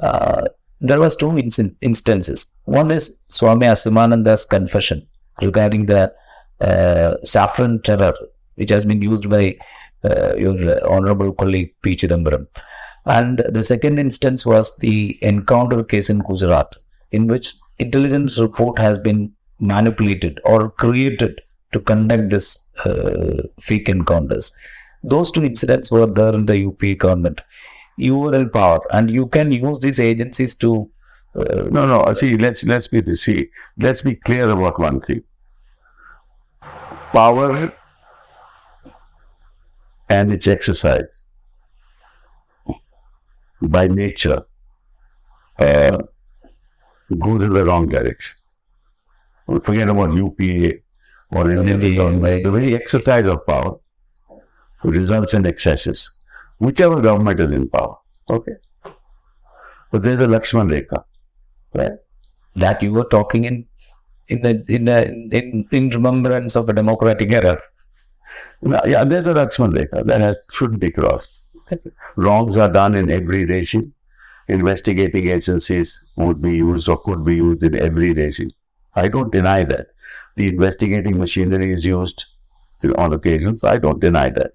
Uh, 0.00 0.48
there 0.80 1.00
was 1.00 1.16
two 1.16 1.26
inc- 1.26 1.74
instances. 1.80 2.46
One 2.64 2.90
is 2.90 3.18
Swami 3.28 3.66
Asimananda's 3.66 4.44
confession 4.44 5.06
regarding 5.42 5.86
the 5.86 6.12
uh, 6.60 7.16
saffron 7.24 7.82
terror, 7.82 8.14
which 8.54 8.70
has 8.70 8.84
been 8.84 9.02
used 9.02 9.28
by 9.28 9.56
uh, 10.04 10.34
your 10.36 10.56
honorable 10.88 11.32
colleague 11.32 11.74
P. 11.82 11.96
Chidambaram. 11.96 12.46
And 13.06 13.38
the 13.48 13.62
second 13.62 13.98
instance 13.98 14.46
was 14.46 14.76
the 14.76 15.18
encounter 15.22 15.82
case 15.82 16.10
in 16.10 16.20
Gujarat, 16.20 16.76
in 17.10 17.26
which 17.26 17.54
intelligence 17.78 18.38
report 18.38 18.78
has 18.78 18.98
been 18.98 19.32
manipulated 19.60 20.40
or 20.44 20.70
created 20.70 21.40
to 21.72 21.80
conduct 21.80 22.30
this 22.30 22.60
uh, 22.84 23.42
fake 23.60 23.88
encounters. 23.88 24.52
Those 25.02 25.30
two 25.30 25.44
incidents 25.44 25.90
were 25.90 26.06
there 26.06 26.34
in 26.34 26.46
the 26.46 26.58
UPA 26.58 26.94
government. 26.96 27.40
You 27.96 28.18
were 28.18 28.34
in 28.34 28.50
power, 28.50 28.80
and 28.92 29.10
you 29.10 29.26
can 29.28 29.52
use 29.52 29.78
these 29.80 30.00
agencies 30.00 30.54
to. 30.56 30.90
Uh, 31.34 31.68
No, 31.70 31.86
no. 31.86 32.12
See, 32.12 32.36
let's 32.36 32.64
let's 32.64 32.88
be 32.88 33.14
see. 33.16 33.50
Let's 33.78 34.02
be 34.02 34.14
clear 34.16 34.48
about 34.50 34.78
one 34.80 35.00
thing. 35.00 35.22
Power 37.12 37.72
and 40.08 40.32
its 40.32 40.46
exercise 40.46 41.04
by 43.62 43.88
nature 43.88 44.44
uh, 45.58 45.98
goes 47.18 47.42
in 47.42 47.52
the 47.52 47.64
wrong 47.64 47.88
direction. 47.88 48.36
Forget 49.64 49.88
about 49.88 50.14
UPA 50.14 50.78
or 51.32 51.50
any 51.50 51.94
government. 51.94 52.44
The 52.44 52.50
very 52.50 52.74
exercise 52.74 53.26
of 53.26 53.46
power 53.46 53.78
results 54.82 55.34
in 55.34 55.46
excesses, 55.46 56.10
whichever 56.58 57.00
government 57.00 57.40
is 57.40 57.52
in 57.52 57.68
power. 57.68 57.96
Okay. 58.28 58.52
But 59.90 60.02
there's 60.02 60.20
a 60.20 60.26
Lakshman 60.26 60.70
Rekha. 60.70 61.04
Right? 61.74 61.92
that 62.54 62.82
you 62.82 62.92
were 62.92 63.04
talking 63.04 63.44
in 63.44 63.66
in 64.28 64.42
the 64.42 64.64
in 64.68 64.84
the, 64.84 65.08
in, 65.08 65.66
in 65.70 65.88
remembrance 65.90 66.56
of 66.56 66.68
a 66.68 66.72
democratic 66.72 67.32
era. 67.32 67.60
No, 68.62 68.80
yeah, 68.84 69.04
there's 69.04 69.26
a 69.26 69.34
Lakshman 69.34 69.74
Rekha 69.74 70.06
that 70.06 70.20
has, 70.20 70.36
shouldn't 70.52 70.80
be 70.80 70.90
crossed. 70.90 71.40
Wrongs 72.16 72.56
are 72.56 72.68
done 72.68 72.94
in 72.94 73.10
every 73.10 73.44
regime. 73.44 73.92
Investigating 74.48 75.28
agencies 75.28 76.04
would 76.16 76.40
be 76.42 76.56
used 76.56 76.88
or 76.88 77.00
could 77.00 77.24
be 77.24 77.36
used 77.36 77.62
in 77.62 77.76
every 77.76 78.12
regime. 78.12 78.50
I 78.94 79.08
don't 79.08 79.32
deny 79.32 79.64
that. 79.64 79.88
The 80.36 80.48
investigating 80.48 81.18
machinery 81.18 81.72
is 81.72 81.84
used 81.84 82.24
on 82.96 83.12
occasions. 83.12 83.64
I 83.64 83.76
don't 83.76 84.00
deny 84.00 84.30
that. 84.30 84.52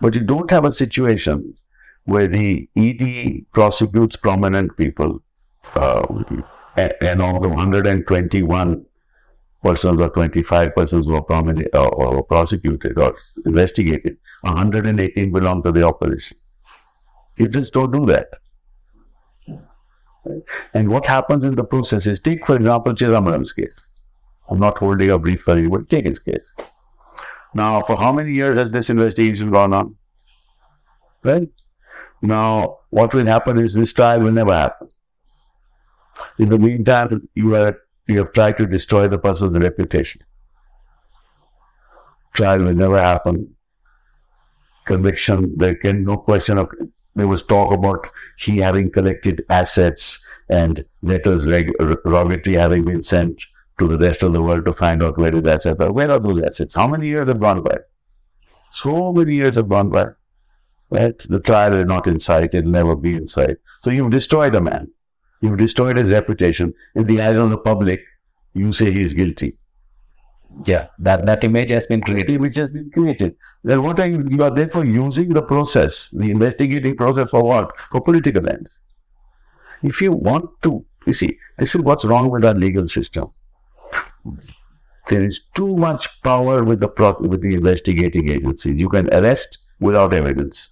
But 0.00 0.14
you 0.14 0.22
don't 0.22 0.50
have 0.50 0.64
a 0.64 0.72
situation 0.72 1.54
where 2.04 2.26
the 2.26 2.68
ED 2.76 3.52
prosecutes 3.52 4.16
prominent 4.16 4.76
people 4.76 5.22
uh, 5.74 6.06
and, 6.76 6.94
and 7.02 7.22
of 7.22 7.42
the 7.42 7.48
121 7.48 8.86
persons 9.62 10.00
or 10.00 10.08
25 10.08 10.74
persons 10.74 11.06
who 11.06 11.14
are 11.14 11.22
prominent 11.22 11.68
or, 11.74 11.88
or 11.88 12.22
prosecuted 12.22 12.98
or 12.98 13.16
investigated, 13.44 14.16
118 14.42 15.32
belong 15.32 15.62
to 15.62 15.72
the 15.72 15.82
opposition. 15.82 16.38
You 17.36 17.48
just 17.48 17.72
don't 17.72 17.92
do 17.92 18.06
that. 18.06 18.28
And 20.74 20.90
what 20.90 21.06
happens 21.06 21.44
in 21.44 21.56
the 21.56 21.64
process 21.64 22.06
is, 22.06 22.20
take 22.20 22.46
for 22.46 22.56
example 22.56 22.92
Chidambaram's 22.92 23.52
case. 23.52 23.88
I'm 24.48 24.58
not 24.58 24.78
holding 24.78 25.10
a 25.10 25.18
brief 25.18 25.42
for 25.42 25.60
but 25.68 25.88
take 25.88 26.06
his 26.06 26.18
case. 26.18 26.52
Now, 27.54 27.82
for 27.82 27.96
how 27.96 28.12
many 28.12 28.32
years 28.32 28.56
has 28.56 28.70
this 28.70 28.90
investigation 28.90 29.50
gone 29.50 29.72
on? 29.72 29.96
Right? 31.22 31.48
Now, 32.22 32.78
what 32.90 33.14
will 33.14 33.26
happen 33.26 33.58
is 33.58 33.74
this 33.74 33.92
trial 33.92 34.20
will 34.20 34.32
never 34.32 34.54
happen. 34.54 34.88
In 36.38 36.48
the 36.48 36.58
meantime, 36.58 37.28
you 37.34 37.54
are 37.54 37.78
you 38.06 38.18
have 38.18 38.32
tried 38.32 38.56
to 38.58 38.66
destroy 38.66 39.06
the 39.06 39.18
person's 39.18 39.56
reputation. 39.56 40.22
Trial 42.32 42.58
will 42.58 42.74
never 42.74 42.98
happen. 42.98 43.54
Conviction, 44.86 45.56
there 45.58 45.74
can 45.74 46.04
no 46.04 46.16
question 46.16 46.56
of 46.58 46.70
there 47.18 47.28
was 47.28 47.42
talk 47.42 47.72
about 47.72 48.08
he 48.38 48.58
having 48.58 48.90
collected 48.90 49.44
assets 49.50 50.24
and 50.48 50.84
letters 51.02 51.46
reg- 51.46 51.72
rogatory 52.04 52.56
having 52.56 52.84
been 52.84 53.02
sent 53.02 53.44
to 53.78 53.86
the 53.88 53.98
rest 53.98 54.22
of 54.22 54.32
the 54.32 54.42
world 54.42 54.64
to 54.66 54.72
find 54.72 55.02
out 55.02 55.18
where 55.18 55.32
his 55.32 55.44
assets 55.44 55.80
are. 55.80 55.92
Where 55.92 56.10
are 56.10 56.18
those 56.18 56.40
assets? 56.42 56.74
How 56.74 56.86
many 56.88 57.06
years 57.08 57.28
have 57.28 57.40
gone 57.40 57.62
by? 57.62 57.78
So 58.72 59.12
many 59.12 59.34
years 59.34 59.56
have 59.56 59.68
gone 59.68 59.90
by. 59.90 60.06
Right? 60.90 61.14
The 61.28 61.40
trial 61.40 61.74
is 61.74 61.84
not 61.84 62.06
in 62.06 62.18
sight, 62.18 62.54
it'll 62.54 62.70
never 62.70 62.96
be 62.96 63.14
in 63.14 63.28
sight. 63.28 63.58
So 63.82 63.90
you've 63.90 64.10
destroyed 64.10 64.54
a 64.54 64.60
man. 64.60 64.90
You've 65.40 65.58
destroyed 65.58 65.96
his 65.96 66.10
reputation. 66.10 66.74
In 66.94 67.06
the 67.06 67.20
eyes 67.20 67.36
of 67.36 67.50
the 67.50 67.58
public, 67.58 68.00
you 68.54 68.72
say 68.72 68.90
he 68.90 69.02
is 69.02 69.12
guilty. 69.12 69.56
Yeah, 70.66 70.88
that 70.98 71.26
that 71.26 71.44
image 71.44 71.70
has 71.70 71.86
been 71.86 72.00
created. 72.00 72.40
Which 72.40 72.56
has 72.56 72.70
been 72.72 72.90
created. 72.90 73.36
Then 73.62 73.82
what 73.82 74.00
are 74.00 74.06
you? 74.06 74.24
You 74.28 74.42
are 74.42 74.50
therefore 74.50 74.84
using 74.84 75.28
the 75.30 75.42
process, 75.42 76.08
the 76.10 76.30
investigating 76.30 76.96
process 76.96 77.30
for 77.30 77.42
what? 77.42 77.78
For 77.78 78.00
political 78.00 78.48
ends. 78.48 78.70
If 79.82 80.00
you 80.02 80.12
want 80.12 80.50
to, 80.62 80.84
you 81.06 81.12
see, 81.12 81.38
this 81.58 81.74
is 81.74 81.82
what's 81.82 82.04
wrong 82.04 82.30
with 82.30 82.44
our 82.44 82.54
legal 82.54 82.88
system. 82.88 83.30
There 85.08 85.22
is 85.22 85.40
too 85.54 85.76
much 85.76 86.20
power 86.22 86.64
with 86.64 86.80
the 86.80 86.88
pro- 86.88 87.20
with 87.20 87.42
the 87.42 87.54
investigating 87.54 88.28
agencies. 88.28 88.80
You 88.80 88.88
can 88.88 89.12
arrest 89.14 89.58
without 89.80 90.12
evidence. 90.12 90.70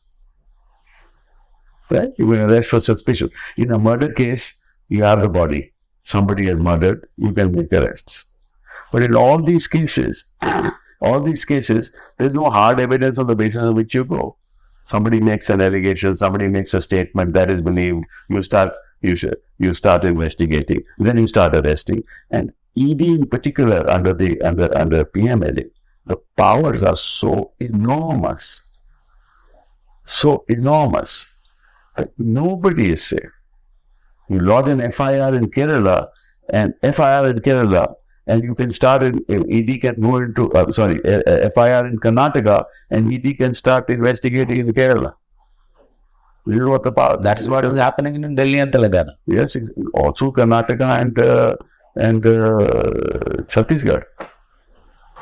Right? 1.88 2.10
You 2.18 2.26
can 2.30 2.50
arrest 2.50 2.70
for 2.70 2.80
suspicion. 2.80 3.30
In 3.56 3.72
a 3.72 3.78
murder 3.78 4.12
case, 4.12 4.54
you 4.88 5.04
have 5.04 5.20
the 5.20 5.28
body. 5.28 5.72
Somebody 6.04 6.46
has 6.46 6.60
murdered, 6.60 7.08
you 7.16 7.32
can 7.32 7.52
make 7.52 7.72
arrests. 7.72 8.24
But 8.96 9.02
in 9.02 9.14
all 9.14 9.42
these 9.42 9.66
cases, 9.66 10.24
all 11.02 11.20
these 11.20 11.44
cases, 11.44 11.92
there's 12.16 12.32
no 12.32 12.48
hard 12.48 12.80
evidence 12.80 13.18
on 13.18 13.26
the 13.26 13.36
basis 13.36 13.60
on 13.60 13.74
which 13.74 13.94
you 13.94 14.06
go. 14.06 14.38
Somebody 14.86 15.20
makes 15.20 15.50
an 15.50 15.60
allegation, 15.60 16.16
somebody 16.16 16.48
makes 16.48 16.72
a 16.72 16.80
statement 16.80 17.34
that 17.34 17.50
is 17.50 17.60
believed, 17.60 18.06
you 18.30 18.40
start 18.40 18.72
you 19.02 19.14
should, 19.14 19.36
you 19.58 19.74
start 19.74 20.06
investigating, 20.06 20.82
then 20.96 21.18
you 21.18 21.26
start 21.28 21.54
arresting. 21.54 22.04
And 22.30 22.54
ED 22.74 23.02
in 23.02 23.26
particular 23.26 23.86
under 23.90 24.14
the 24.14 24.40
under 24.40 24.74
under 24.74 25.04
PMLA, 25.04 25.68
the 26.06 26.16
powers 26.38 26.82
are 26.82 26.96
so 26.96 27.52
enormous, 27.60 28.62
so 30.06 30.46
enormous 30.48 31.36
that 31.96 32.12
nobody 32.16 32.92
is 32.92 33.04
safe. 33.04 33.30
You 34.30 34.40
lodge 34.40 34.68
an 34.68 34.90
FIR 34.90 35.34
in 35.34 35.50
Kerala, 35.50 36.08
and 36.48 36.72
FIR 36.80 37.26
in 37.26 37.40
Kerala, 37.40 37.96
and 38.26 38.42
you 38.42 38.54
can 38.54 38.70
start 38.72 39.02
in 39.02 39.24
ED 39.30 39.80
can 39.80 40.00
go 40.00 40.16
into 40.16 40.52
uh, 40.52 40.70
sorry 40.72 40.98
FIR 41.54 41.86
in 41.86 41.98
Karnataka, 41.98 42.64
and 42.90 43.12
ED 43.12 43.38
can 43.38 43.54
start 43.54 43.88
investigating 43.90 44.58
in 44.58 44.72
Kerala. 44.72 45.14
You 46.46 46.60
know 46.60 46.70
what 46.70 46.84
the 46.84 46.92
power. 46.92 47.16
That's 47.20 47.48
what 47.48 47.64
is 47.64 47.74
happening 47.74 48.22
in 48.22 48.34
Delhi 48.34 48.58
and 48.58 48.72
Telangana. 48.72 49.16
Yes, 49.26 49.56
also 49.94 50.30
Karnataka 50.32 51.00
and 51.00 51.18
uh, 51.18 51.56
and 51.96 52.24
uh, 52.26 53.42
Chhattisgarh. 53.52 54.04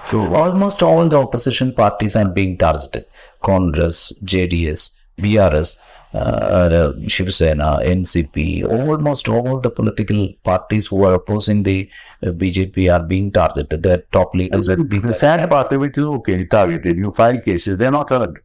So 0.04 0.34
almost 0.34 0.82
all 0.82 1.08
the 1.08 1.16
opposition 1.16 1.72
parties 1.72 2.14
are 2.14 2.28
being 2.28 2.58
targeted. 2.58 3.06
Congress, 3.42 4.12
JDS, 4.22 4.90
BRS, 5.18 5.76
uh, 6.14 6.16
uh, 6.16 6.92
Shiv 7.08 7.34
Sena, 7.34 7.80
NCP, 7.82 8.64
almost 8.64 9.28
all 9.28 9.60
the 9.60 9.70
political 9.70 10.28
parties 10.44 10.86
who 10.86 11.02
are 11.04 11.14
opposing 11.14 11.64
the 11.64 11.90
uh, 12.22 12.26
BJP 12.28 12.92
are 12.94 13.02
being 13.02 13.32
targeted. 13.32 13.82
Their 13.82 13.98
top 14.12 14.32
leaders 14.32 14.68
are 14.68 14.76
being 14.76 15.02
The 15.02 15.12
sad 15.12 15.50
part 15.50 15.72
of 15.72 15.82
it 15.82 15.98
is 15.98 16.04
okay, 16.04 16.44
targeted. 16.44 16.96
You 16.98 17.10
file 17.10 17.40
cases, 17.40 17.78
they're 17.78 17.90
not 17.90 18.10
heard. 18.10 18.40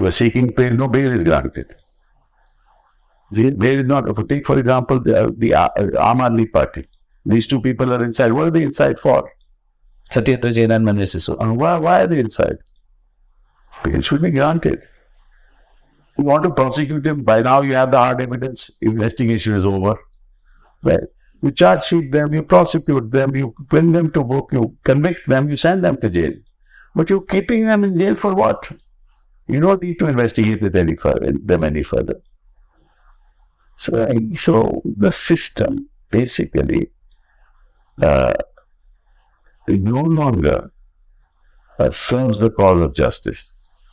You 0.00 0.06
are 0.06 0.10
seeking 0.10 0.48
bail, 0.48 0.72
no 0.72 0.88
bail 0.88 1.12
is 1.12 1.22
granted. 1.24 1.76
There 3.30 3.80
is 3.80 3.86
not, 3.86 4.04
take 4.28 4.46
for 4.46 4.58
example, 4.58 5.00
the, 5.00 5.34
the 5.36 5.54
uh, 5.54 5.68
Aam 5.76 6.20
Aadmi 6.20 6.50
Party. 6.50 6.88
These 7.26 7.46
two 7.46 7.60
people 7.60 7.92
are 7.92 8.02
inside. 8.02 8.32
What 8.32 8.48
are 8.48 8.50
they 8.50 8.62
inside 8.62 8.98
for? 8.98 9.30
Satyendra 10.10 10.52
Jain 10.54 10.70
and 10.70 10.86
Manish 10.86 11.14
Sisodia. 11.14 11.54
Why, 11.54 11.78
why 11.78 12.02
are 12.02 12.06
they 12.06 12.20
inside? 12.20 12.56
It 13.84 14.04
should 14.04 14.22
be 14.22 14.30
granted. 14.30 14.82
You 16.18 16.24
want 16.24 16.44
to 16.44 16.50
prosecute 16.50 17.02
them. 17.02 17.22
By 17.22 17.42
now 17.42 17.62
you 17.62 17.74
have 17.74 17.90
the 17.90 17.98
hard 17.98 18.20
evidence. 18.20 18.70
Investigation 18.80 19.54
is 19.56 19.66
over. 19.66 19.96
Well, 20.82 21.00
you 21.42 21.50
charge 21.50 21.84
sheet 21.84 22.10
them, 22.12 22.32
you 22.32 22.42
prosecute 22.42 23.10
them, 23.10 23.36
you 23.36 23.54
bring 23.58 23.92
them 23.92 24.10
to 24.12 24.24
book, 24.24 24.50
you 24.52 24.76
convict 24.84 25.28
them, 25.28 25.50
you 25.50 25.56
send 25.56 25.84
them 25.84 26.00
to 26.00 26.08
jail. 26.08 26.32
But 26.94 27.10
you're 27.10 27.20
keeping 27.22 27.66
them 27.66 27.84
in 27.84 27.98
jail 27.98 28.16
for 28.16 28.34
what? 28.34 28.70
You 29.46 29.60
don't 29.60 29.82
need 29.82 29.98
to 29.98 30.06
investigate 30.06 30.62
it 30.62 30.74
any 30.74 30.96
further, 30.96 31.32
them 31.32 31.64
any 31.64 31.82
further. 31.82 32.20
So, 33.76 34.08
so 34.36 34.82
the 34.84 35.10
system 35.10 35.90
basically 36.10 36.90
uh, 38.00 38.34
no 39.68 40.02
longer 40.02 40.70
uh, 41.78 41.90
serves 41.90 42.38
the 42.38 42.50
cause 42.50 42.80
of 42.80 42.94
justice. 42.94 43.52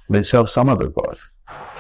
They 0.10 0.24
serve 0.24 0.50
some 0.50 0.70
other 0.70 0.90
cause. 0.90 1.31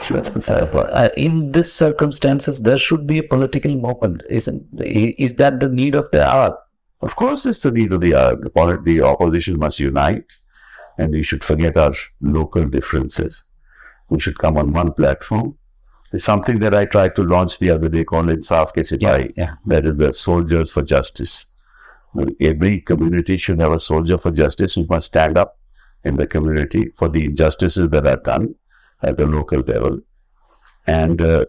That's 0.10 0.30
the. 0.30 0.66
Uh, 0.66 1.10
in 1.18 1.52
these 1.52 1.72
circumstances, 1.72 2.62
there 2.62 2.78
should 2.78 3.08
be 3.08 3.20
a 3.20 3.24
political 3.24 3.76
movement. 3.76 4.24
Isn't 4.30 4.66
is 4.80 5.36
that 5.36 5.60
the 5.60 5.70
need 5.70 5.96
of 5.96 6.10
the 6.12 6.28
hour? 6.28 6.58
Of 7.02 7.16
course, 7.16 7.46
it's 7.46 7.64
the 7.64 7.72
need 7.72 7.94
of 7.94 8.02
the 8.02 8.16
hour. 8.16 8.36
The, 8.36 8.82
the 8.84 9.02
opposition 9.02 9.60
must 9.60 9.80
unite, 9.80 10.26
and 10.98 11.12
we 11.12 11.24
should 11.24 11.44
forget 11.44 11.78
our 11.78 11.94
local 12.22 12.66
differences. 12.66 13.44
We 14.10 14.20
should 14.20 14.38
come 14.40 14.58
on 14.58 14.74
one 14.74 14.94
platform. 14.94 15.58
It's 16.14 16.26
something 16.26 16.60
that 16.60 16.76
I 16.76 16.86
tried 16.86 17.16
to 17.16 17.24
launch 17.24 17.60
the 17.60 17.72
other 17.72 17.88
day 17.88 18.04
called 18.04 18.28
Insaf 18.28 18.72
Ke 18.74 18.84
Sipahi. 18.84 19.32
Yeah, 19.38 19.44
yeah. 19.44 19.54
That 19.66 19.86
is 19.86 19.98
the 19.98 20.14
soldiers 20.14 20.72
for 20.72 20.82
justice 20.82 21.46
every 22.40 22.82
community 22.82 23.38
should 23.38 23.60
have 23.60 23.72
a 23.72 23.80
soldier 23.80 24.18
for 24.18 24.32
justice 24.32 24.76
who 24.76 24.86
must 24.90 25.08
stand 25.08 25.38
up 25.38 25.58
in 26.04 26.18
the 26.18 26.28
community 26.28 26.92
for 26.98 27.08
the 27.08 27.26
injustices 27.26 27.90
that 27.90 28.06
are 28.06 28.18
done 28.18 28.56
at 29.04 29.18
the 29.18 29.26
local 29.26 29.60
level. 29.60 30.00
And 30.88 31.22
uh, 31.22 31.46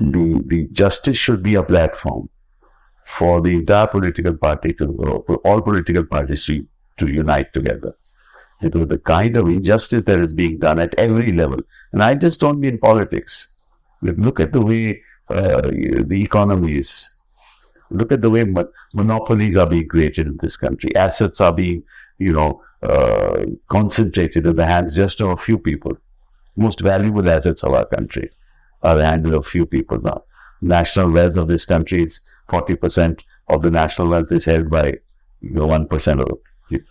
the, 0.00 0.42
the 0.46 0.68
justice 0.72 1.16
should 1.16 1.42
be 1.42 1.54
a 1.54 1.62
platform 1.62 2.28
for 3.04 3.40
the 3.40 3.50
entire 3.50 3.86
political 3.86 4.36
party 4.36 4.72
to, 4.74 5.24
uh, 5.28 5.34
all 5.44 5.62
political 5.62 6.04
parties 6.04 6.44
to, 6.46 6.66
to 6.98 7.08
unite 7.08 7.52
together. 7.52 7.96
It 8.60 8.74
was 8.74 8.88
the 8.88 8.98
kind 8.98 9.36
of 9.36 9.48
injustice 9.48 10.04
that 10.06 10.20
is 10.20 10.34
being 10.34 10.58
done 10.58 10.78
at 10.78 10.94
every 10.98 11.32
level. 11.32 11.60
And 11.92 12.02
I 12.02 12.14
just 12.14 12.40
don't 12.40 12.60
mean 12.60 12.78
politics. 12.78 13.48
Look 14.02 14.40
at 14.40 14.52
the 14.52 14.60
way 14.60 15.02
uh, 15.28 15.62
the 15.62 16.20
economy 16.22 16.78
is 16.78 17.08
Look 17.90 18.12
at 18.12 18.20
the 18.20 18.30
way 18.30 18.44
mon- 18.44 18.68
monopolies 18.92 19.56
are 19.56 19.66
being 19.66 19.88
created 19.88 20.26
in 20.26 20.36
this 20.40 20.56
country. 20.56 20.94
Assets 20.94 21.40
are 21.40 21.52
being, 21.52 21.82
you 22.18 22.32
know, 22.32 22.62
uh, 22.82 23.44
concentrated 23.68 24.46
in 24.46 24.56
the 24.56 24.66
hands 24.66 24.94
just 24.94 25.20
of 25.20 25.30
a 25.30 25.36
few 25.36 25.58
people. 25.58 25.96
Most 26.58 26.80
valuable 26.80 27.28
assets 27.28 27.62
of 27.62 27.72
our 27.72 27.86
country 27.86 28.30
are 28.82 28.96
the 28.96 29.04
hands 29.04 29.30
of 29.30 29.46
few 29.46 29.66
people 29.66 30.00
now. 30.00 30.24
National 30.60 31.10
wealth 31.10 31.36
of 31.36 31.48
this 31.48 31.64
country 31.64 32.02
is 32.02 32.20
40% 32.48 33.20
of 33.48 33.62
the 33.62 33.70
national 33.70 34.08
wealth 34.08 34.32
is 34.32 34.44
held 34.44 34.70
by 34.70 34.94
you 35.40 35.50
know, 35.50 35.68
1% 35.68 36.20
of 36.20 36.38
it. 36.70 36.82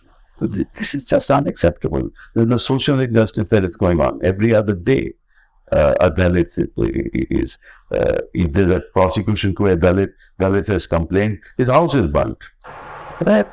This 0.72 0.94
is 0.94 1.04
just 1.04 1.30
unacceptable. 1.30 2.10
There's 2.34 2.46
no 2.46 2.56
social 2.56 3.00
injustice 3.00 3.48
that 3.48 3.64
is 3.64 3.76
going 3.76 4.00
on 4.00 4.20
every 4.24 4.54
other 4.54 4.74
day 4.74 5.14
uh, 5.72 5.94
a 6.00 6.10
Dalit 6.10 6.48
is, 7.30 7.58
uh, 7.92 8.18
if 8.32 8.52
there's 8.52 8.70
a 8.70 8.80
prosecution 8.92 9.54
to 9.56 9.66
a 9.66 9.76
Dalit, 9.76 10.12
Dalit 10.40 10.68
has 10.68 10.86
complained, 10.86 11.40
his 11.56 11.68
house 11.68 11.94
is 11.94 12.06
burnt. 12.06 12.38
Right? 13.20 13.46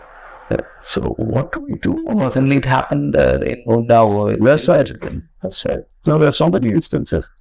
So 0.79 1.01
what 1.17 1.51
do 1.51 1.61
we 1.61 1.73
do? 1.79 1.93
Wasn't 2.05 2.51
it 2.51 2.65
happened 2.65 3.15
uh, 3.15 3.39
in 3.41 3.63
Mundao? 3.67 4.37
That's 4.43 4.67
right. 4.67 5.23
That's 5.41 5.65
right. 5.65 5.79
Now 6.05 6.17
there 6.17 6.29
are 6.29 6.33
so 6.33 6.49
many 6.49 6.69
instances. 6.69 7.31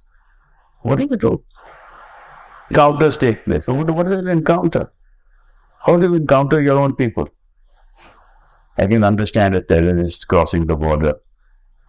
What 0.81 0.99
do 0.99 1.07
we 1.07 1.17
do? 1.17 1.43
Encounters 2.69 3.17
take 3.17 3.45
place. 3.45 3.67
What, 3.67 3.89
what 3.91 4.07
is 4.07 4.13
an 4.13 4.27
encounter? 4.27 4.91
How 5.85 5.97
do 5.97 6.07
you 6.07 6.15
encounter 6.15 6.61
your 6.61 6.79
own 6.79 6.95
people? 6.95 7.29
I 8.77 8.87
can 8.87 9.03
understand 9.03 9.55
a 9.55 9.61
terrorist 9.61 10.27
crossing 10.27 10.65
the 10.65 10.75
border, 10.75 11.15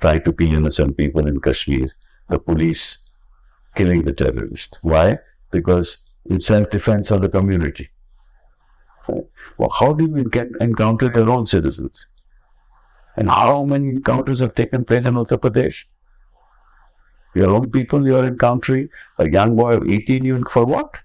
trying 0.00 0.22
to 0.24 0.32
kill 0.32 0.52
innocent 0.52 0.96
people 0.96 1.26
in 1.26 1.40
Kashmir 1.40 1.88
the 2.28 2.38
police 2.38 2.98
killing 3.74 4.02
the 4.02 4.12
terrorist. 4.12 4.78
Why? 4.82 5.18
Because 5.50 5.98
it's 6.24 6.46
self-defense 6.46 7.10
of 7.10 7.22
the 7.22 7.28
community. 7.28 7.90
Well, 9.08 9.70
how 9.70 9.92
do 9.92 10.04
you 10.04 10.28
get, 10.28 10.48
encounter 10.60 11.08
their 11.08 11.28
own 11.28 11.46
citizens? 11.46 12.06
And 13.16 13.30
how 13.30 13.64
many 13.64 13.88
encounters 13.88 14.40
have 14.40 14.54
taken 14.54 14.84
place 14.84 15.06
in 15.06 15.14
Uttar 15.14 15.38
Pradesh? 15.38 15.84
Your 17.34 17.50
own 17.50 17.70
people 17.70 18.06
you're 18.06 18.24
encountering, 18.24 18.88
a 19.18 19.30
young 19.30 19.56
boy 19.56 19.74
of 19.76 19.88
18, 19.88 20.24
you 20.24 20.42
for 20.50 20.64
what? 20.64 20.96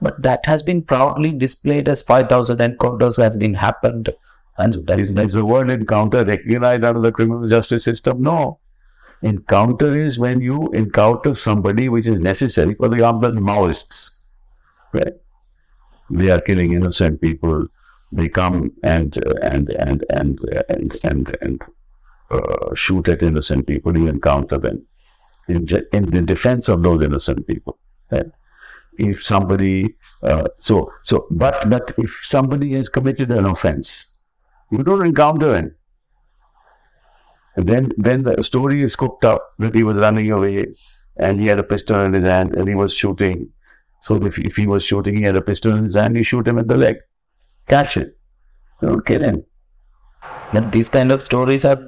But 0.00 0.22
that 0.22 0.46
has 0.46 0.62
been 0.62 0.82
proudly 0.82 1.32
displayed 1.32 1.88
as 1.88 2.02
5,000 2.02 2.60
encounters 2.60 3.16
has 3.16 3.36
been 3.36 3.54
happened. 3.54 4.10
And 4.58 4.86
that 4.86 5.00
is, 5.00 5.10
is 5.10 5.32
the 5.32 5.44
word 5.44 5.70
encounter 5.70 6.24
recognized 6.24 6.84
under 6.84 7.00
the 7.00 7.12
criminal 7.12 7.48
justice 7.48 7.84
system? 7.84 8.22
No. 8.22 8.58
Encounter 9.22 9.92
is 10.00 10.18
when 10.18 10.40
you 10.40 10.68
encounter 10.72 11.34
somebody 11.34 11.88
which 11.88 12.06
is 12.06 12.18
necessary. 12.18 12.74
For 12.74 12.92
example, 12.92 13.30
Maoists, 13.32 14.10
right? 14.92 15.14
They 16.10 16.30
are 16.30 16.40
killing 16.40 16.72
innocent 16.72 17.20
people. 17.20 17.66
They 18.10 18.28
come 18.28 18.72
and 18.82 19.16
and 19.42 19.70
and 19.70 20.04
and 20.10 20.40
and 20.68 20.98
and, 21.02 21.36
and 21.40 21.62
uh, 22.30 22.74
shoot 22.74 23.08
at 23.08 23.22
innocent 23.22 23.66
people. 23.66 23.96
You 23.96 24.08
encounter 24.08 24.58
them 24.58 24.86
in, 25.48 25.66
in 25.92 26.10
the 26.10 26.22
defense 26.22 26.68
of 26.68 26.82
those 26.82 27.02
innocent 27.02 27.46
people. 27.46 27.78
If 28.98 29.24
somebody, 29.24 29.96
uh, 30.22 30.48
so 30.58 30.92
so, 31.02 31.26
but 31.30 31.68
but 31.70 31.94
if 31.96 32.20
somebody 32.24 32.74
has 32.74 32.90
committed 32.90 33.32
an 33.32 33.46
offense, 33.46 34.12
you 34.70 34.82
don't 34.82 35.06
encounter 35.06 35.56
him. 35.56 35.74
And 37.56 37.68
then, 37.68 37.90
then 37.96 38.22
the 38.22 38.42
story 38.42 38.82
is 38.82 38.96
cooked 38.96 39.24
up 39.24 39.52
that 39.58 39.74
he 39.74 39.82
was 39.82 39.98
running 39.98 40.30
away 40.30 40.74
and 41.16 41.40
he 41.40 41.48
had 41.48 41.58
a 41.58 41.62
pistol 41.62 42.00
in 42.00 42.14
his 42.14 42.24
hand 42.24 42.54
and 42.56 42.66
he 42.66 42.74
was 42.74 42.94
shooting. 42.94 43.50
So 44.02 44.16
if, 44.26 44.38
if 44.38 44.56
he 44.56 44.66
was 44.66 44.84
shooting, 44.84 45.16
he 45.16 45.22
had 45.22 45.36
a 45.36 45.42
pistol 45.42 45.74
in 45.76 45.84
his 45.84 45.94
hand, 45.94 46.16
you 46.16 46.22
shoot 46.22 46.46
him 46.46 46.58
in 46.58 46.66
the 46.66 46.76
leg. 46.76 46.96
Catch 47.68 47.96
it. 47.96 48.18
Don't 48.80 49.06
kill 49.06 49.22
him. 49.22 49.44
And 50.52 50.70
these 50.70 50.88
kind 50.88 51.10
of 51.10 51.22
stories 51.22 51.64
are 51.64 51.78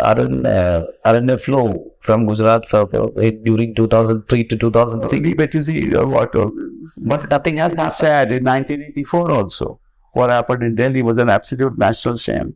are 0.00 0.18
in, 0.20 0.46
uh, 0.46 0.86
are 1.04 1.16
in 1.16 1.28
a 1.28 1.36
flow 1.36 1.92
from 2.00 2.26
Gujarat 2.26 2.66
for, 2.66 2.86
during 2.86 3.74
2003 3.74 4.44
to 4.44 4.56
2006. 4.56 5.34
But 5.34 5.54
you 5.54 5.62
see, 5.62 5.94
uh, 5.94 6.06
what? 6.06 6.34
Uh, 6.34 6.50
but 6.98 7.28
nothing 7.30 7.58
has 7.58 7.74
happened. 7.74 7.92
Sad 7.92 8.32
in 8.32 8.44
1984 8.44 9.30
also. 9.30 9.80
What 10.12 10.30
happened 10.30 10.62
in 10.62 10.74
Delhi 10.76 11.02
was 11.02 11.18
an 11.18 11.28
absolute 11.28 11.78
national 11.78 12.16
shame. 12.16 12.54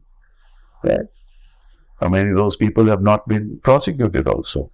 Right? 0.83 1.07
How 2.01 2.09
many 2.09 2.31
of 2.31 2.37
those 2.37 2.57
people 2.57 2.87
have 2.87 3.03
not 3.03 3.29
been 3.29 3.61
prosecuted 3.63 4.27
also? 4.27 4.71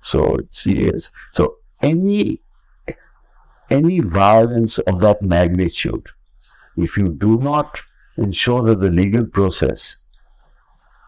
So 0.00 0.36
it's 0.36 0.64
yes. 0.66 1.10
So 1.32 1.56
any 1.80 2.40
any 3.70 4.00
violence 4.00 4.78
of 4.78 5.00
that 5.00 5.22
magnitude, 5.22 6.06
if 6.76 6.96
you 6.96 7.08
do 7.08 7.38
not 7.38 7.80
ensure 8.16 8.62
that 8.62 8.80
the 8.80 8.90
legal 8.90 9.24
process 9.26 9.96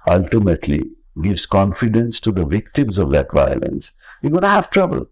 ultimately 0.08 0.82
gives 1.22 1.46
confidence 1.46 2.20
to 2.20 2.32
the 2.32 2.44
victims 2.44 2.98
of 2.98 3.10
that 3.12 3.32
violence, 3.32 3.92
you're 4.22 4.30
going 4.30 4.42
to 4.42 4.48
have 4.48 4.70
trouble. 4.70 5.06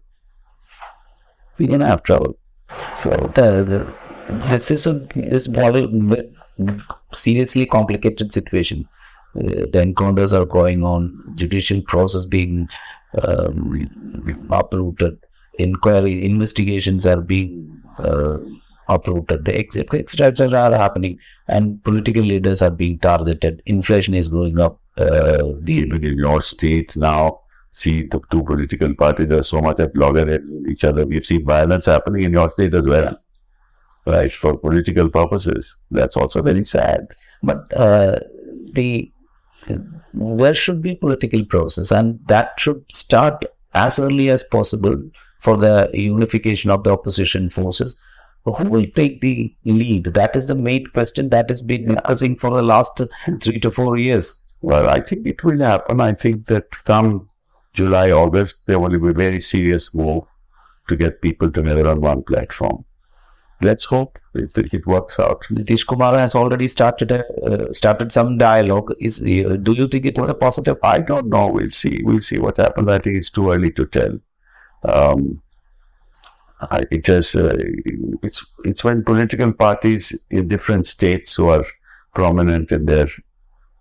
We're 1.57 1.67
going 1.67 1.79
to 1.79 1.87
have 1.87 2.03
trouble. 2.03 2.37
So, 2.97 3.09
the, 3.35 3.63
the, 3.63 3.93
this 4.47 4.71
is 4.71 4.87
a 4.87 5.07
this 5.15 5.47
seriously 7.11 7.65
complicated 7.65 8.31
situation. 8.31 8.87
Uh, 9.35 9.65
the 9.71 9.81
encounters 9.81 10.33
are 10.33 10.45
going 10.45 10.83
on, 10.83 11.33
judicial 11.35 11.81
process 11.81 12.25
being 12.25 12.69
um, 13.23 14.45
uprooted, 14.51 15.17
inquiry 15.59 16.25
investigations 16.25 17.05
are 17.05 17.21
being 17.21 17.81
uh, 17.97 18.37
uprooted, 18.89 19.47
etc. 19.49 20.51
are 20.53 20.75
happening, 20.75 21.17
and 21.47 21.83
political 21.83 22.23
leaders 22.23 22.61
are 22.61 22.71
being 22.71 22.99
targeted. 22.99 23.61
Inflation 23.65 24.13
is 24.13 24.27
going 24.27 24.59
up. 24.59 24.79
Uh, 24.97 25.53
even 25.65 26.03
in 26.03 26.17
your 26.17 26.41
state 26.41 26.95
now, 26.95 27.39
see 27.71 28.03
the 28.03 28.21
two 28.29 28.43
political 28.43 28.93
parties 28.93 29.31
are 29.31 29.43
so 29.43 29.59
much 29.59 29.79
at 29.79 29.95
loggerheads 29.95 30.43
with 30.47 30.69
each 30.69 30.83
other. 30.83 31.05
We've 31.05 31.25
seen 31.25 31.45
violence 31.45 31.87
happening 31.87 32.23
in 32.23 32.33
your 32.33 32.51
state 32.51 32.75
as 32.75 32.87
well, 32.87 33.17
right? 34.05 34.31
For 34.31 34.57
political 34.57 35.09
purposes, 35.09 35.75
that's 35.89 36.15
also 36.15 36.41
very 36.41 36.63
sad. 36.63 37.07
But 37.41 37.75
uh, 37.75 38.19
the 38.73 39.11
there 40.13 40.53
should 40.53 40.81
be 40.81 40.95
political 40.95 41.43
process, 41.45 41.91
and 41.91 42.19
that 42.27 42.59
should 42.59 42.83
start 42.91 43.45
as 43.73 43.97
early 43.97 44.29
as 44.29 44.43
possible 44.43 45.01
for 45.43 45.57
the 45.57 45.89
unification 45.93 46.71
of 46.71 46.83
the 46.83 46.91
opposition 46.91 47.49
forces. 47.49 47.95
Who 48.45 48.69
will 48.69 48.85
take 48.95 49.21
the 49.21 49.55
lead? 49.65 50.05
That 50.05 50.35
is 50.35 50.47
the 50.47 50.55
main 50.55 50.87
question 50.87 51.29
that 51.29 51.49
has 51.49 51.61
been 51.61 51.87
discussing 51.87 52.35
for 52.35 52.49
the 52.49 52.61
last 52.61 53.01
three 53.41 53.59
to 53.59 53.71
four 53.71 53.97
years. 53.97 54.39
Well, 54.61 54.89
I 54.89 54.99
think 55.01 55.27
it 55.27 55.43
will 55.43 55.59
happen. 55.59 56.01
I 56.01 56.13
think 56.13 56.47
that 56.47 56.69
come 56.85 57.29
July, 57.73 58.11
August, 58.11 58.65
there 58.65 58.79
will 58.79 58.97
be 58.99 59.09
a 59.09 59.13
very 59.13 59.41
serious 59.41 59.93
move 59.93 60.23
to 60.89 60.95
get 60.95 61.21
people 61.21 61.51
together 61.51 61.87
on 61.87 62.01
one 62.01 62.23
platform. 62.23 62.85
Let's 63.61 63.85
hope 63.85 64.19
it, 64.35 64.73
it 64.73 64.85
works 64.85 65.19
out. 65.19 65.43
Nitish 65.49 65.87
Kumar 65.87 66.17
has 66.17 66.35
already 66.35 66.67
started 66.67 67.11
a, 67.11 67.25
uh, 67.43 67.73
started 67.73 68.11
some 68.11 68.37
dialogue. 68.37 68.93
Is 68.99 69.21
uh, 69.21 69.57
do 69.61 69.73
you 69.73 69.87
think 69.87 70.05
it 70.05 70.17
is 70.17 70.27
a 70.27 70.33
positive? 70.33 70.77
I 70.83 70.99
don't 70.99 71.27
know. 71.27 71.47
We'll 71.47 71.71
see. 71.71 72.01
We'll 72.03 72.21
see 72.21 72.39
what 72.39 72.57
happens. 72.57 72.89
I 72.89 72.99
think 72.99 73.15
it's 73.15 73.29
too 73.29 73.51
early 73.51 73.71
to 73.71 73.85
tell. 73.85 74.19
Um, 74.83 75.41
it 76.91 77.03
just 77.03 77.35
uh, 77.35 77.55
it's 78.21 78.45
it's 78.63 78.83
when 78.83 79.03
political 79.03 79.51
parties 79.51 80.13
in 80.29 80.47
different 80.47 80.87
states 80.87 81.35
who 81.35 81.49
are 81.49 81.65
prominent 82.13 82.71
in 82.71 82.85
their 82.85 83.07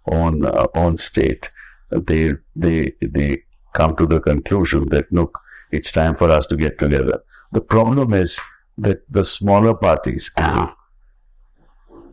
own 0.07 0.45
uh, 0.45 0.67
own 0.75 0.97
state, 0.97 1.51
they 1.91 2.33
they 2.57 2.93
they 3.01 3.43
come 3.73 3.97
to 3.97 4.07
the 4.07 4.21
conclusion 4.21 4.89
that 4.89 5.13
look, 5.13 5.41
it's 5.71 5.93
time 5.93 6.15
for 6.15 6.31
us 6.31 6.47
to 6.47 6.57
get 6.57 6.79
together. 6.79 7.23
The 7.53 7.61
problem 7.61 8.13
is 8.13 8.39
that 8.79 9.03
the 9.11 9.25
smaller 9.25 9.75
parties 9.75 10.31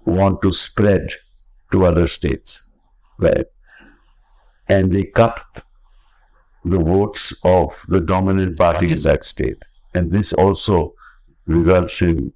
want 0.05 0.41
to 0.41 0.51
spread 0.51 1.11
to 1.71 1.85
other 1.85 2.07
states, 2.07 2.63
right? 3.17 3.45
And 4.67 4.91
they 4.91 5.05
cut 5.05 5.63
the 6.69 6.79
votes 6.79 7.33
of 7.43 7.85
the 7.87 7.99
dominant 7.99 8.57
party 8.57 8.91
in 8.91 9.01
that 9.01 9.23
state. 9.23 9.63
And 9.93 10.11
this 10.11 10.33
also 10.33 10.93
results 11.45 12.01
in 12.01 12.33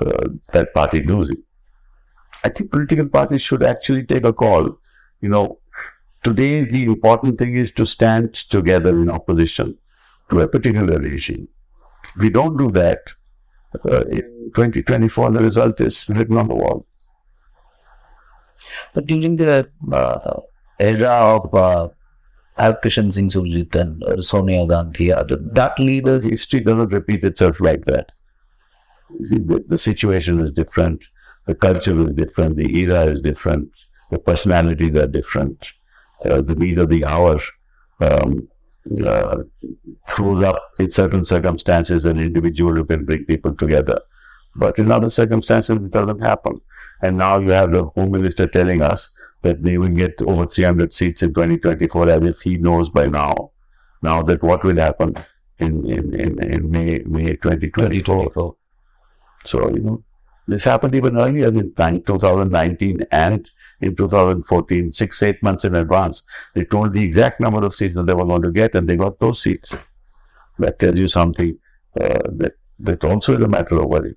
uh, 0.00 0.28
that 0.52 0.72
party 0.74 1.02
losing. 1.02 1.42
I 2.44 2.48
think 2.48 2.70
political 2.70 3.08
parties 3.08 3.42
should 3.42 3.62
actually 3.62 4.04
take 4.04 4.24
a 4.24 4.32
call. 4.32 4.78
You 5.20 5.28
know, 5.28 5.58
today 6.22 6.64
the 6.64 6.84
important 6.84 7.38
thing 7.38 7.56
is 7.56 7.72
to 7.72 7.86
stand 7.86 8.34
together 8.34 8.90
in 8.90 9.10
opposition 9.10 9.76
to 10.30 10.40
a 10.40 10.48
particular 10.48 10.98
regime. 10.98 11.48
If 12.14 12.22
we 12.22 12.30
don't 12.30 12.56
do 12.56 12.70
that, 12.72 13.00
uh, 13.84 14.04
in 14.06 14.50
2024, 14.54 15.30
the 15.32 15.40
result 15.40 15.80
is 15.80 16.08
written 16.08 16.38
on 16.38 16.48
the 16.48 16.54
wall. 16.54 16.86
But 18.94 19.06
during 19.06 19.36
the 19.36 19.68
uh, 19.92 20.40
era 20.78 21.08
of 21.08 21.54
uh, 22.58 22.74
Krishan 22.84 23.12
Singh 23.12 23.28
Surjeet 23.28 23.74
and 23.74 24.24
Sonia 24.24 24.66
Gandhi, 24.66 25.08
that 25.08 25.74
leaders. 25.78 26.24
History 26.24 26.60
doesn't 26.60 26.92
repeat 26.92 27.24
itself 27.24 27.60
like 27.60 27.84
that. 27.86 28.12
See, 29.24 29.38
the, 29.38 29.64
the, 29.66 29.78
situation 29.78 30.40
is 30.40 30.50
different, 30.50 31.02
the 31.46 31.54
culture 31.54 32.06
is 32.06 32.12
different, 32.12 32.56
the 32.56 32.78
era 32.78 33.04
is 33.04 33.20
different, 33.20 33.70
the 34.10 34.18
personalities 34.18 34.94
are 34.96 35.06
different, 35.06 35.72
uh, 36.26 36.42
the 36.42 36.54
need 36.54 36.78
of 36.78 36.90
the 36.90 37.04
hour. 37.04 37.40
Um, 38.00 38.48
uh, 39.04 39.42
throws 40.08 40.42
up 40.42 40.62
in 40.78 40.90
certain 40.90 41.24
circumstances 41.24 42.06
an 42.06 42.18
individual 42.18 42.74
who 42.74 42.84
can 42.84 43.04
bring 43.04 43.24
people 43.26 43.54
together. 43.54 44.00
But 44.56 44.78
in 44.78 44.90
other 44.90 45.10
circumstances, 45.10 45.76
it 45.76 45.90
doesn't 45.90 46.20
happen. 46.20 46.60
And 47.02 47.18
now 47.18 47.38
you 47.38 47.50
have 47.50 47.70
the 47.70 47.84
Home 47.84 48.12
Minister 48.12 48.46
telling 48.46 48.82
us 48.82 49.10
that 49.42 49.62
they 49.62 49.78
will 49.78 49.88
get 49.88 50.20
over 50.22 50.46
300 50.46 50.92
seats 50.92 51.22
in 51.22 51.30
2024 51.34 52.10
as 52.10 52.24
if 52.24 52.40
he 52.40 52.56
knows 52.56 52.88
by 52.88 53.06
now. 53.06 53.52
Now 54.02 54.22
that 54.22 54.42
what 54.42 54.64
will 54.64 54.76
happen 54.76 55.16
in, 55.58 55.86
in, 55.86 56.14
in, 56.14 56.42
in 56.42 56.70
May, 56.70 56.98
May 57.06 57.36
2024. 57.36 57.88
2024. 57.88 58.56
So, 59.44 59.70
you 59.70 59.80
know, 59.80 60.04
this 60.46 60.64
happened 60.64 60.94
even 60.94 61.18
earlier 61.18 61.48
in 61.48 61.74
2019 61.74 63.00
and 63.12 63.50
in 63.80 63.94
2014, 63.94 64.92
six, 64.92 65.22
eight 65.22 65.42
months 65.42 65.64
in 65.64 65.74
advance. 65.74 66.22
They 66.54 66.64
told 66.64 66.94
the 66.94 67.02
exact 67.02 67.40
number 67.40 67.64
of 67.64 67.74
seats 67.74 67.94
that 67.94 68.06
they 68.06 68.14
were 68.14 68.24
going 68.24 68.42
to 68.42 68.50
get, 68.50 68.74
and 68.74 68.88
they 68.88 68.96
got 68.96 69.18
those 69.20 69.42
seats. 69.42 69.74
That 70.58 70.78
tells 70.78 70.96
you 70.96 71.06
something 71.06 71.58
uh, 72.00 72.18
that, 72.32 72.54
that 72.80 73.04
also 73.04 73.36
is 73.36 73.42
a 73.42 73.48
matter 73.48 73.76
of 73.80 73.86
worry. 73.86 74.16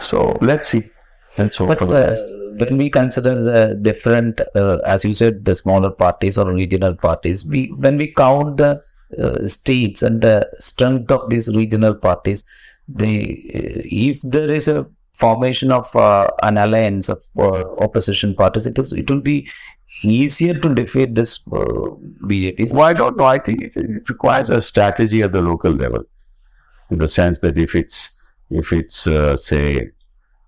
So 0.00 0.36
let's 0.40 0.68
see. 0.68 0.90
Let's 1.38 1.58
hope 1.58 1.68
but, 1.68 1.78
for 1.78 1.86
the 1.86 1.94
uh, 1.94 2.10
best. 2.10 2.22
When 2.58 2.76
we 2.78 2.90
consider 2.90 3.34
the 3.42 3.78
different, 3.80 4.40
uh, 4.54 4.78
as 4.86 5.04
you 5.04 5.12
said, 5.12 5.44
the 5.44 5.54
smaller 5.54 5.90
parties 5.90 6.38
or 6.38 6.52
regional 6.52 6.94
parties, 6.94 7.44
we 7.44 7.66
when 7.76 7.96
we 7.96 8.12
count 8.12 8.56
the 8.58 8.82
uh, 9.18 9.46
states 9.46 10.02
and 10.02 10.20
the 10.20 10.48
strength 10.58 11.10
of 11.10 11.30
these 11.30 11.48
regional 11.54 11.94
parties, 11.94 12.44
they 12.88 13.20
uh, 13.54 13.82
if 13.84 14.20
there 14.22 14.50
is 14.50 14.68
a 14.68 14.86
formation 15.12 15.72
of 15.72 15.94
uh, 15.96 16.28
an 16.42 16.58
alliance 16.58 17.08
of 17.08 17.24
uh, 17.38 17.64
opposition 17.78 18.34
parties, 18.34 18.66
it 18.66 18.78
is 18.78 18.92
it 18.92 19.10
will 19.10 19.20
be 19.20 19.48
easier 20.02 20.58
to 20.58 20.74
defeat 20.74 21.14
this 21.14 21.40
uh, 21.52 21.90
BJP. 22.28 22.72
Well, 22.74 22.84
I 22.84 22.92
don't 22.92 23.16
know. 23.16 23.24
I 23.24 23.38
think 23.38 23.62
it, 23.62 23.76
it, 23.76 24.08
requires 24.08 24.50
a 24.50 24.60
strategy 24.60 25.22
at 25.22 25.32
the 25.32 25.42
local 25.42 25.72
level, 25.72 26.04
in 26.90 26.98
the 26.98 27.08
sense 27.08 27.38
that 27.40 27.56
if 27.56 27.74
it's 27.74 28.10
if 28.50 28.72
it's 28.72 29.06
uh, 29.06 29.36
say 29.36 29.90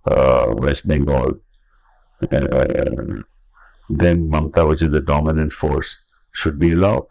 uh, 0.07 0.55
West 0.57 0.87
Bengal, 0.87 1.41
uh, 2.23 3.23
then 3.91 4.29
Mamta, 4.29 4.69
which 4.69 4.83
is 4.83 4.91
the 4.91 5.01
dominant 5.01 5.53
force, 5.53 5.99
should 6.33 6.59
be 6.59 6.73
allowed, 6.73 7.07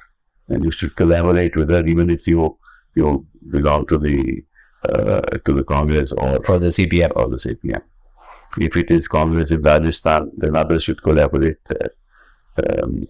and 0.48 0.64
you 0.64 0.72
should 0.72 0.96
collaborate 0.96 1.56
with 1.56 1.70
her, 1.70 1.86
even 1.86 2.10
if 2.10 2.28
you 2.28 2.58
you 2.96 3.26
belong 3.50 3.86
to 3.88 3.98
the 3.98 4.44
uh, 4.88 5.22
to 5.46 5.54
the 5.54 5.64
Congress 5.64 6.12
or 6.12 6.44
for 6.44 6.60
the 6.60 6.68
CPM 6.68 7.12
or 7.16 7.30
the 7.30 7.38
CPM. 7.38 7.82
If 8.60 8.76
it 8.76 8.90
is 8.92 9.08
Congress 9.08 9.52
in 9.52 9.62
Rajasthan, 9.62 10.32
then 10.38 10.56
others 10.56 10.84
should 10.84 11.02
collaborate 11.04 11.58
there. 11.66 11.92
Um, 12.58 13.08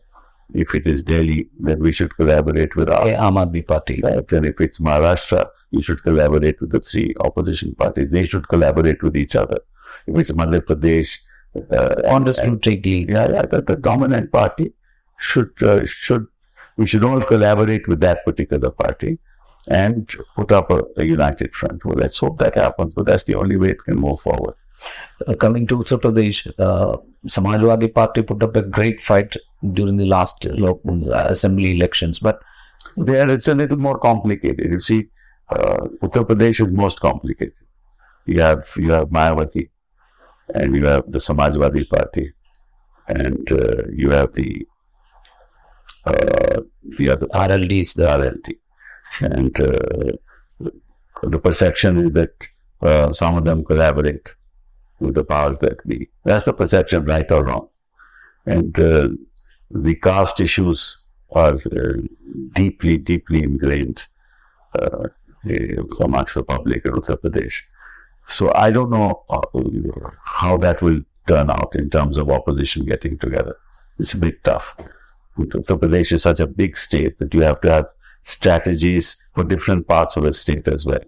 if 0.53 0.73
it 0.75 0.87
is 0.87 1.03
Delhi, 1.03 1.49
then 1.59 1.79
we 1.79 1.91
should 1.91 2.15
collaborate 2.15 2.75
with 2.75 2.89
our 2.89 3.07
Aam 3.07 3.35
Aadmi 3.35 3.67
Party. 3.67 4.01
Right? 4.01 4.31
And 4.31 4.45
if 4.45 4.59
it's 4.59 4.79
Maharashtra, 4.79 5.47
you 5.71 5.81
should 5.81 6.01
collaborate 6.03 6.59
with 6.61 6.71
the 6.71 6.79
three 6.79 7.13
opposition 7.19 7.75
parties. 7.75 8.09
They 8.09 8.25
should 8.25 8.47
collaborate 8.47 9.03
with 9.03 9.15
each 9.15 9.35
other. 9.35 9.59
If 10.05 10.17
it's 10.17 10.31
Madhya 10.31 10.61
Pradesh, 10.61 11.17
uh, 11.71 12.01
understood 12.05 12.59
strictly. 12.61 13.09
Yeah, 13.09 13.29
yeah, 13.31 13.41
the, 13.43 13.61
the 13.61 13.75
dominant 13.75 14.31
party 14.31 14.73
should 15.19 15.51
uh, 15.61 15.85
should 15.85 16.27
we 16.77 16.85
should 16.85 17.03
all 17.03 17.21
collaborate 17.21 17.87
with 17.87 17.99
that 18.01 18.23
particular 18.25 18.71
party 18.71 19.19
and 19.67 20.15
put 20.35 20.51
up 20.51 20.71
a, 20.71 20.83
a, 20.97 21.05
united 21.05 21.55
front. 21.55 21.83
Well, 21.83 21.97
let's 21.97 22.19
hope 22.19 22.37
that 22.39 22.55
happens, 22.55 22.93
but 22.93 23.05
that's 23.05 23.23
the 23.25 23.35
only 23.35 23.57
way 23.57 23.69
it 23.69 23.83
can 23.83 23.95
move 23.95 24.19
forward. 24.21 24.55
Uh, 25.27 25.33
coming 25.33 25.67
to 25.67 25.77
Uttar 25.77 25.99
Pradesh, 25.99 26.47
uh, 26.59 26.97
Samajwadi 27.25 27.93
Party 27.93 28.21
put 28.21 28.43
up 28.43 28.55
a 28.55 28.61
great 28.61 29.01
fight 29.01 29.35
during 29.73 29.97
the 29.97 30.05
last 30.05 30.45
local 30.45 31.13
uh, 31.13 31.25
assembly 31.29 31.75
elections, 31.75 32.19
but 32.19 32.39
there 32.95 33.29
it's 33.29 33.47
a 33.47 33.55
little 33.55 33.77
more 33.77 33.97
complicated. 33.97 34.71
You 34.71 34.79
see, 34.79 35.07
uh, 35.49 35.87
Uttar 36.03 36.25
Pradesh 36.25 36.65
is 36.65 36.71
most 36.71 36.99
complicated. 36.99 37.53
You 38.25 38.41
have 38.41 38.71
you 38.77 38.91
have 38.91 39.09
Mayawati, 39.09 39.69
and 40.53 40.75
you 40.75 40.85
have 40.85 41.11
the 41.11 41.19
Samajwadi 41.19 41.89
Party, 41.89 42.33
and 43.07 43.51
uh, 43.51 43.83
you 43.93 44.09
have 44.11 44.33
the 44.33 44.67
uh, 46.05 46.61
the 46.97 47.09
other 47.09 47.27
RLDs, 47.27 47.95
the 47.95 48.03
RLD, 48.03 48.57
and 49.21 49.59
uh, 49.59 50.69
the 51.23 51.39
perception 51.39 51.97
is 51.97 52.13
that 52.13 52.33
uh, 52.81 53.11
some 53.11 53.35
of 53.37 53.45
them 53.45 53.65
collaborate 53.65 54.29
with 54.99 55.15
the 55.15 55.23
powers 55.23 55.57
that 55.59 55.85
be. 55.87 56.09
That's 56.23 56.45
the 56.45 56.53
perception, 56.53 57.05
right 57.05 57.29
or 57.31 57.43
wrong. 57.43 57.69
And 58.45 58.77
uh, 58.79 59.09
the 59.69 59.95
caste 59.95 60.39
issues 60.39 60.97
are 61.31 61.55
uh, 61.55 61.93
deeply, 62.53 62.97
deeply 62.97 63.43
ingrained 63.43 64.07
uh, 64.79 65.09
amongst 66.01 66.35
the 66.35 66.43
public 66.43 66.85
in 66.85 66.93
Uttar 66.93 67.17
Pradesh. 67.17 67.61
So 68.27 68.51
I 68.53 68.71
don't 68.71 68.89
know 68.89 69.23
uh, 69.29 69.41
how 70.23 70.57
that 70.57 70.81
will 70.81 71.01
turn 71.27 71.49
out 71.49 71.75
in 71.75 71.89
terms 71.89 72.17
of 72.17 72.29
opposition 72.29 72.85
getting 72.85 73.17
together. 73.17 73.57
It's 73.99 74.13
a 74.13 74.17
bit 74.17 74.43
tough. 74.43 74.75
Uttar 75.37 75.79
Pradesh 75.79 76.11
is 76.11 76.23
such 76.23 76.39
a 76.39 76.47
big 76.47 76.77
state 76.77 77.17
that 77.19 77.33
you 77.33 77.41
have 77.41 77.61
to 77.61 77.71
have 77.71 77.85
strategies 78.23 79.15
for 79.33 79.43
different 79.43 79.87
parts 79.87 80.17
of 80.17 80.23
the 80.23 80.33
state 80.33 80.67
as 80.67 80.85
well. 80.85 81.03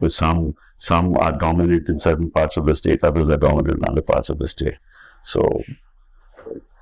With 0.00 0.12
some 0.12 0.54
some 0.78 1.16
are 1.16 1.32
dominant 1.32 1.88
in 1.88 1.98
certain 1.98 2.30
parts 2.30 2.56
of 2.56 2.66
the 2.66 2.74
state, 2.74 3.02
others 3.02 3.28
are 3.28 3.36
dominant 3.36 3.78
in 3.78 3.88
other 3.88 4.02
parts 4.02 4.30
of 4.30 4.38
the 4.38 4.48
state. 4.48 4.78
So 5.24 5.62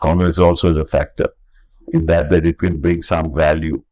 Congress 0.00 0.38
also 0.38 0.70
is 0.70 0.76
a 0.76 0.84
factor 0.84 1.28
in 1.92 2.06
that 2.06 2.30
that 2.30 2.46
it 2.46 2.58
can 2.58 2.80
bring 2.80 3.02
some 3.02 3.34
value 3.34 3.82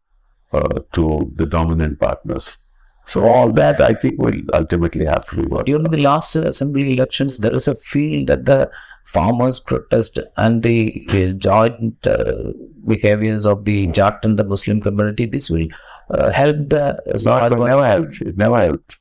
uh, 0.52 0.80
to 0.92 1.32
the 1.34 1.46
dominant 1.46 1.98
partners. 1.98 2.58
So 3.06 3.24
all 3.24 3.52
that 3.52 3.82
I 3.82 3.92
think 3.92 4.18
will 4.18 4.40
ultimately 4.54 5.04
have 5.04 5.26
to 5.28 5.36
be 5.36 5.42
worked. 5.42 5.66
During 5.66 5.84
the 5.84 6.00
last 6.00 6.34
assembly 6.36 6.94
elections, 6.94 7.38
there 7.38 7.54
is 7.54 7.68
a 7.68 7.74
feel 7.74 8.24
that 8.26 8.46
the 8.46 8.70
farmers' 9.04 9.60
protest 9.60 10.18
and 10.38 10.62
the 10.62 11.06
uh, 11.10 11.32
joint 11.36 12.06
uh, 12.06 12.52
behaviors 12.86 13.44
of 13.44 13.66
the 13.66 13.88
Jat 13.88 14.20
and 14.22 14.38
the 14.38 14.44
Muslim 14.44 14.80
community, 14.80 15.26
this 15.26 15.50
will 15.50 15.68
uh, 16.10 16.30
help 16.32 16.56
the. 16.70 16.98
No, 17.24 17.36
it 17.44 17.50
never 17.50 17.86
helped. 17.86 18.20
It 18.22 18.36
never 18.38 18.58
helped. 18.58 18.98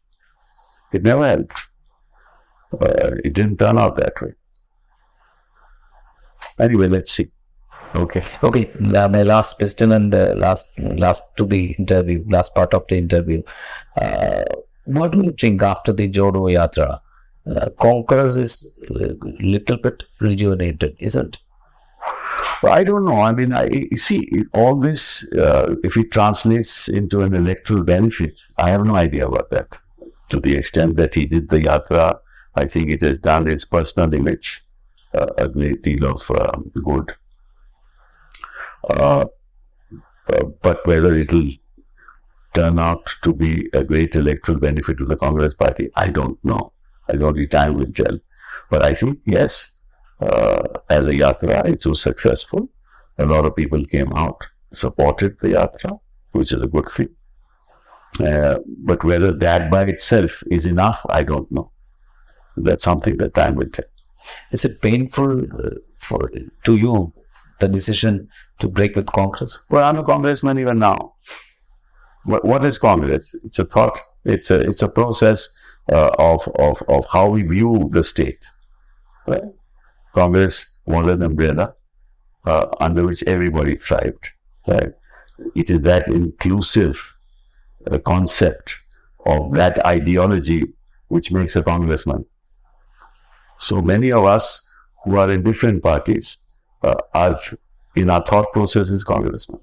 It 0.92 1.04
never 1.04 1.28
helped. 1.28 1.64
Uh, 2.74 3.12
it 3.24 3.34
didn't 3.34 3.58
turn 3.58 3.78
out 3.78 3.96
that 3.96 4.22
way. 4.22 4.34
Anyway, 6.60 6.88
let's 6.88 7.12
see. 7.12 7.32
Okay. 7.96 8.24
Okay. 8.42 8.72
Uh, 8.96 9.08
my 9.08 9.24
last 9.24 9.58
question 9.58 9.92
and 9.92 10.14
uh, 10.14 10.34
last 10.36 10.68
last 10.80 11.24
to 11.38 11.46
the 11.46 11.74
interview, 11.74 12.24
last 12.28 12.56
part 12.56 12.74
of 12.74 12.88
the 12.88 12.98
interview. 12.98 13.44
Uh, 14.00 14.44
what 14.86 15.12
do 15.12 15.20
you 15.24 15.32
think 15.40 15.62
after 15.62 15.94
the 15.94 16.10
Jodo 16.10 16.52
Yatra? 16.52 17.00
Uh, 17.46 17.70
Congress 17.80 18.36
is 18.36 18.68
a 18.90 19.16
little 19.40 19.78
bit 19.78 20.04
rejuvenated, 20.20 20.96
isn't? 21.00 21.38
I 22.64 22.84
don't 22.84 23.06
know. 23.06 23.22
I 23.22 23.34
mean, 23.34 23.54
I 23.54 23.90
see 23.96 24.46
all 24.54 24.76
this. 24.76 25.32
Uh, 25.34 25.76
if 25.84 25.98
it 25.98 26.12
translates 26.12 26.88
into 26.88 27.22
an 27.22 27.36
electoral 27.36 27.84
benefit, 27.84 28.40
I 28.58 28.70
have 28.70 28.86
no 28.86 28.96
idea 28.96 29.28
about 29.28 29.50
that. 29.52 29.78
To 30.30 30.40
the 30.40 30.56
extent 30.56 30.96
that 30.96 31.14
he 31.16 31.26
did 31.26 31.50
the 31.50 31.60
yatra, 31.60 32.20
I 32.56 32.66
think 32.66 32.92
it 32.92 33.02
has 33.02 33.20
done 33.20 33.46
his 33.46 33.66
personal 33.66 34.14
image 34.14 34.64
uh, 35.14 35.28
a 35.38 35.48
great 35.48 35.82
deal 35.82 36.06
of 36.06 36.32
um, 36.32 36.72
good. 36.84 37.14
Uh, 38.90 39.26
uh, 40.28 40.44
but 40.62 40.86
whether 40.88 41.14
it'll 41.14 41.50
turn 42.54 42.80
out 42.80 43.14
to 43.24 43.34
be 43.34 43.70
a 43.74 43.84
great 43.84 44.16
electoral 44.16 44.60
benefit 44.60 44.98
to 44.98 45.06
the 45.06 45.16
Congress 45.16 45.54
party, 45.54 45.90
I 45.96 46.08
don't 46.08 46.38
know. 46.44 46.72
I 47.10 47.18
only 47.18 47.48
time 47.48 47.76
will 47.76 47.92
tell. 47.92 48.20
But 48.70 48.84
I 48.84 48.94
think, 48.94 49.20
yes, 49.26 49.76
uh, 50.20 50.64
as 50.90 51.08
a 51.08 51.14
yatra, 51.14 51.66
it 51.66 51.86
was 51.86 52.02
successful. 52.02 52.70
A 53.18 53.26
lot 53.26 53.46
of 53.46 53.56
people 53.56 53.84
came 53.86 54.12
out, 54.14 54.48
supported 54.72 55.38
the 55.40 55.50
yatra, 55.50 56.00
which 56.32 56.54
is 56.54 56.62
a 56.62 56.68
good 56.68 56.88
thing. 56.90 57.10
Uh, 58.20 58.60
but 58.86 59.04
whether 59.04 59.32
that 59.32 59.72
by 59.72 59.84
itself 59.84 60.44
is 60.50 60.66
enough, 60.66 61.06
I 61.10 61.24
don't 61.24 61.52
know. 61.52 61.72
That's 62.56 62.84
something 62.84 63.18
that 63.18 63.34
time 63.34 63.56
will 63.56 63.70
tell. 63.70 63.86
Is 64.52 64.64
it 64.66 64.82
painful 64.82 65.42
uh, 65.42 65.76
for 65.96 66.32
to 66.64 66.76
you 66.76 67.14
the 67.64 67.70
decision 67.70 68.28
to 68.60 68.68
break 68.68 68.96
with 68.96 69.08
Congress? 69.08 69.60
Well, 69.70 69.84
I'm 69.84 69.98
a 69.98 70.04
congressman 70.04 70.60
even 70.60 70.80
now. 70.80 71.16
But 72.26 72.46
what 72.46 72.66
is 72.66 72.78
Congress? 72.78 73.36
It's 73.44 73.60
a 73.60 73.66
thought. 73.66 74.00
It's 74.26 74.52
a 74.52 74.60
it's 74.62 74.82
a 74.82 74.88
process 74.88 75.50
uh, 75.92 76.12
of, 76.18 76.48
of 76.60 76.82
of 76.88 77.06
how 77.12 77.30
we 77.30 77.44
view 77.44 77.90
the 77.92 78.04
state. 78.04 78.40
Right? 79.28 79.44
Congress 80.14 80.66
was 80.86 81.08
an 81.08 81.22
umbrella 81.24 81.76
uh, 82.46 82.66
under 82.80 83.06
which 83.06 83.24
everybody 83.24 83.76
thrived. 83.76 84.30
Right? 84.68 84.94
It 85.56 85.70
is 85.70 85.82
that 85.82 86.08
inclusive 86.08 87.16
uh, 87.90 87.98
concept 88.00 88.76
of 89.26 89.54
that 89.54 89.86
ideology 89.86 90.64
which 91.08 91.32
makes 91.32 91.56
a 91.56 91.64
congressman. 91.64 92.26
So 93.58 93.82
many 93.82 94.12
of 94.12 94.26
us 94.26 94.68
who 95.04 95.18
are 95.18 95.30
in 95.32 95.44
different 95.44 95.84
parties 95.84 96.38
uh, 96.84 96.96
are 97.14 97.40
in 97.96 98.10
our 98.10 98.24
thought 98.26 98.52
process 98.54 98.90
is 98.90 99.04
congressmen. 99.04 99.60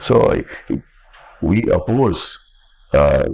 So 0.00 0.42
we 1.40 1.62
oppose 1.70 2.38
uh, 2.92 3.28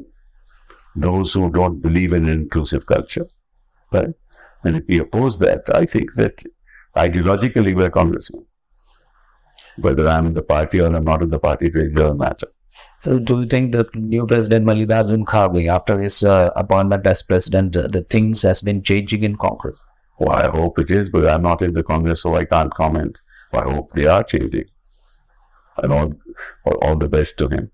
those 0.94 1.32
who 1.32 1.50
don't 1.50 1.80
believe 1.80 2.12
in 2.12 2.28
inclusive 2.28 2.86
culture, 2.86 3.26
right? 3.92 4.14
And 4.64 4.76
if 4.76 4.84
we 4.86 4.98
oppose 4.98 5.38
that, 5.38 5.62
I 5.74 5.86
think 5.86 6.14
that 6.14 6.42
ideologically 6.96 7.74
we're 7.74 7.90
congressmen. 7.90 8.46
Whether 9.76 10.08
I'm 10.08 10.26
in 10.26 10.34
the 10.34 10.42
party 10.42 10.80
or 10.80 10.94
I'm 10.94 11.04
not 11.04 11.22
in 11.22 11.30
the 11.30 11.38
party, 11.38 11.66
it 11.66 11.94
doesn't 11.94 12.18
matter. 12.18 12.48
So 13.02 13.18
do 13.18 13.40
you 13.40 13.46
think 13.46 13.72
the 13.72 13.88
new 13.94 14.26
president 14.26 14.66
Mallikarjun 14.66 15.24
Kharge, 15.24 15.68
after 15.68 15.98
his 15.98 16.22
uh, 16.22 16.50
appointment 16.56 17.06
as 17.06 17.22
president, 17.22 17.74
uh, 17.74 17.88
the 17.88 18.02
things 18.02 18.42
has 18.42 18.60
been 18.60 18.82
changing 18.82 19.24
in 19.24 19.36
Congress? 19.36 19.78
Well, 20.20 20.36
I 20.36 20.48
hope 20.48 20.78
it 20.78 20.90
is, 20.90 21.08
but 21.08 21.26
I'm 21.26 21.42
not 21.42 21.62
in 21.62 21.72
the 21.72 21.82
Congress, 21.82 22.22
so 22.22 22.36
I 22.36 22.44
can't 22.44 22.72
comment. 22.74 23.16
I 23.54 23.62
hope 23.62 23.92
they 23.92 24.06
are 24.06 24.22
changing. 24.22 24.66
And 25.82 25.92
all, 25.92 26.14
all 26.82 26.96
the 26.96 27.08
best 27.08 27.38
to 27.38 27.48
him. 27.48 27.70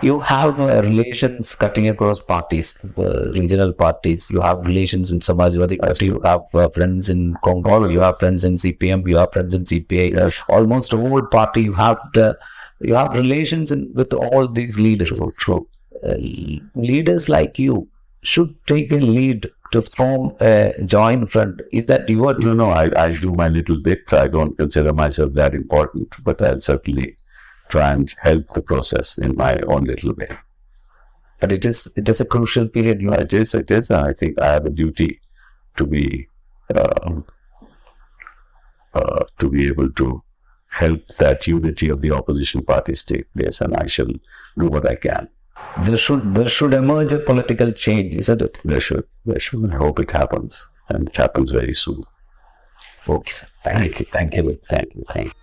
You 0.00 0.20
have 0.20 0.60
uh, 0.60 0.82
relations 0.82 1.54
cutting 1.56 1.88
across 1.88 2.20
parties, 2.20 2.76
uh, 2.98 3.30
regional 3.32 3.72
parties. 3.72 4.28
You 4.30 4.40
have 4.40 4.66
relations 4.66 5.12
with 5.12 5.22
Samajwadi 5.22 5.80
Party. 5.80 6.06
You 6.06 6.20
have 6.24 6.42
uh, 6.54 6.68
friends 6.68 7.08
in 7.08 7.36
Congress. 7.44 7.90
You 7.90 8.00
have 8.00 8.18
friends 8.18 8.44
in 8.44 8.54
CPM. 8.54 9.06
You 9.08 9.16
have 9.16 9.32
friends 9.32 9.54
in 9.54 9.64
CPI. 9.64 10.14
Yes. 10.14 10.42
Almost 10.48 10.94
all 10.94 11.22
party. 11.22 11.62
You 11.62 11.72
have 11.72 12.00
the 12.14 12.36
you 12.80 12.94
have 12.94 13.14
relations 13.14 13.70
in, 13.70 13.92
with 13.94 14.12
all 14.12 14.48
these 14.48 14.78
leaders. 14.78 15.18
True, 15.18 15.32
true. 15.36 15.68
Uh, 16.04 16.16
leaders 16.74 17.28
like 17.28 17.58
you 17.58 17.88
should 18.22 18.54
take 18.66 18.90
a 18.90 18.96
lead 18.96 19.50
to 19.72 19.82
form 19.82 20.36
a 20.40 20.74
joint 20.84 21.30
front. 21.30 21.60
Is 21.72 21.86
that 21.86 22.08
your? 22.08 22.38
No, 22.38 22.52
no. 22.54 22.70
I, 22.70 22.90
I 22.96 23.12
do 23.12 23.32
my 23.32 23.48
little 23.48 23.80
bit. 23.80 24.12
I 24.12 24.28
don't 24.28 24.56
consider 24.56 24.92
myself 24.92 25.32
that 25.34 25.54
important, 25.54 26.08
but 26.22 26.40
I'll 26.40 26.60
certainly 26.60 27.16
try 27.68 27.92
and 27.92 28.14
help 28.20 28.48
the 28.54 28.62
process 28.62 29.18
in 29.18 29.36
my 29.36 29.58
own 29.66 29.84
little 29.84 30.14
way. 30.14 30.28
But 31.40 31.52
it 31.52 31.64
is 31.64 31.88
it 31.96 32.08
is 32.08 32.20
a 32.20 32.24
crucial 32.24 32.68
period. 32.68 33.00
You 33.00 33.12
It 33.12 33.34
is. 33.34 33.54
It 33.54 33.70
is. 33.70 33.90
I 33.90 34.12
think 34.12 34.40
I 34.40 34.52
have 34.52 34.66
a 34.66 34.70
duty 34.70 35.20
to 35.76 35.86
be 35.86 36.28
uh, 36.74 37.20
uh, 38.94 39.24
to 39.38 39.48
be 39.48 39.66
able 39.66 39.90
to 39.90 40.22
help 40.68 41.06
that 41.18 41.46
unity 41.46 41.88
of 41.88 42.00
the 42.00 42.10
opposition 42.12 42.62
parties 42.62 43.02
take 43.02 43.32
place, 43.34 43.60
and 43.60 43.74
I 43.76 43.86
shall 43.86 44.06
do 44.58 44.68
what 44.68 44.88
I 44.88 44.94
can. 44.96 45.28
There 45.78 45.96
should 45.96 46.34
there 46.34 46.48
should 46.48 46.74
emerge 46.74 47.12
a 47.12 47.18
political 47.18 47.72
change, 47.72 48.14
isn't 48.14 48.42
it? 48.42 48.58
There 48.64 48.80
should, 48.80 49.06
there 49.24 49.40
should. 49.40 49.72
I 49.72 49.76
hope 49.76 50.00
it 50.00 50.10
happens, 50.10 50.68
and 50.88 51.08
it 51.08 51.16
happens 51.16 51.50
very 51.50 51.74
soon. 51.74 52.02
Okay, 53.08 53.30
sir. 53.30 53.46
Thank 53.64 54.00
you. 54.00 54.06
Thank 54.06 54.34
you. 54.34 54.60
Thank 54.64 54.94
you. 54.94 55.04
Thank 55.08 55.26
you. 55.26 55.41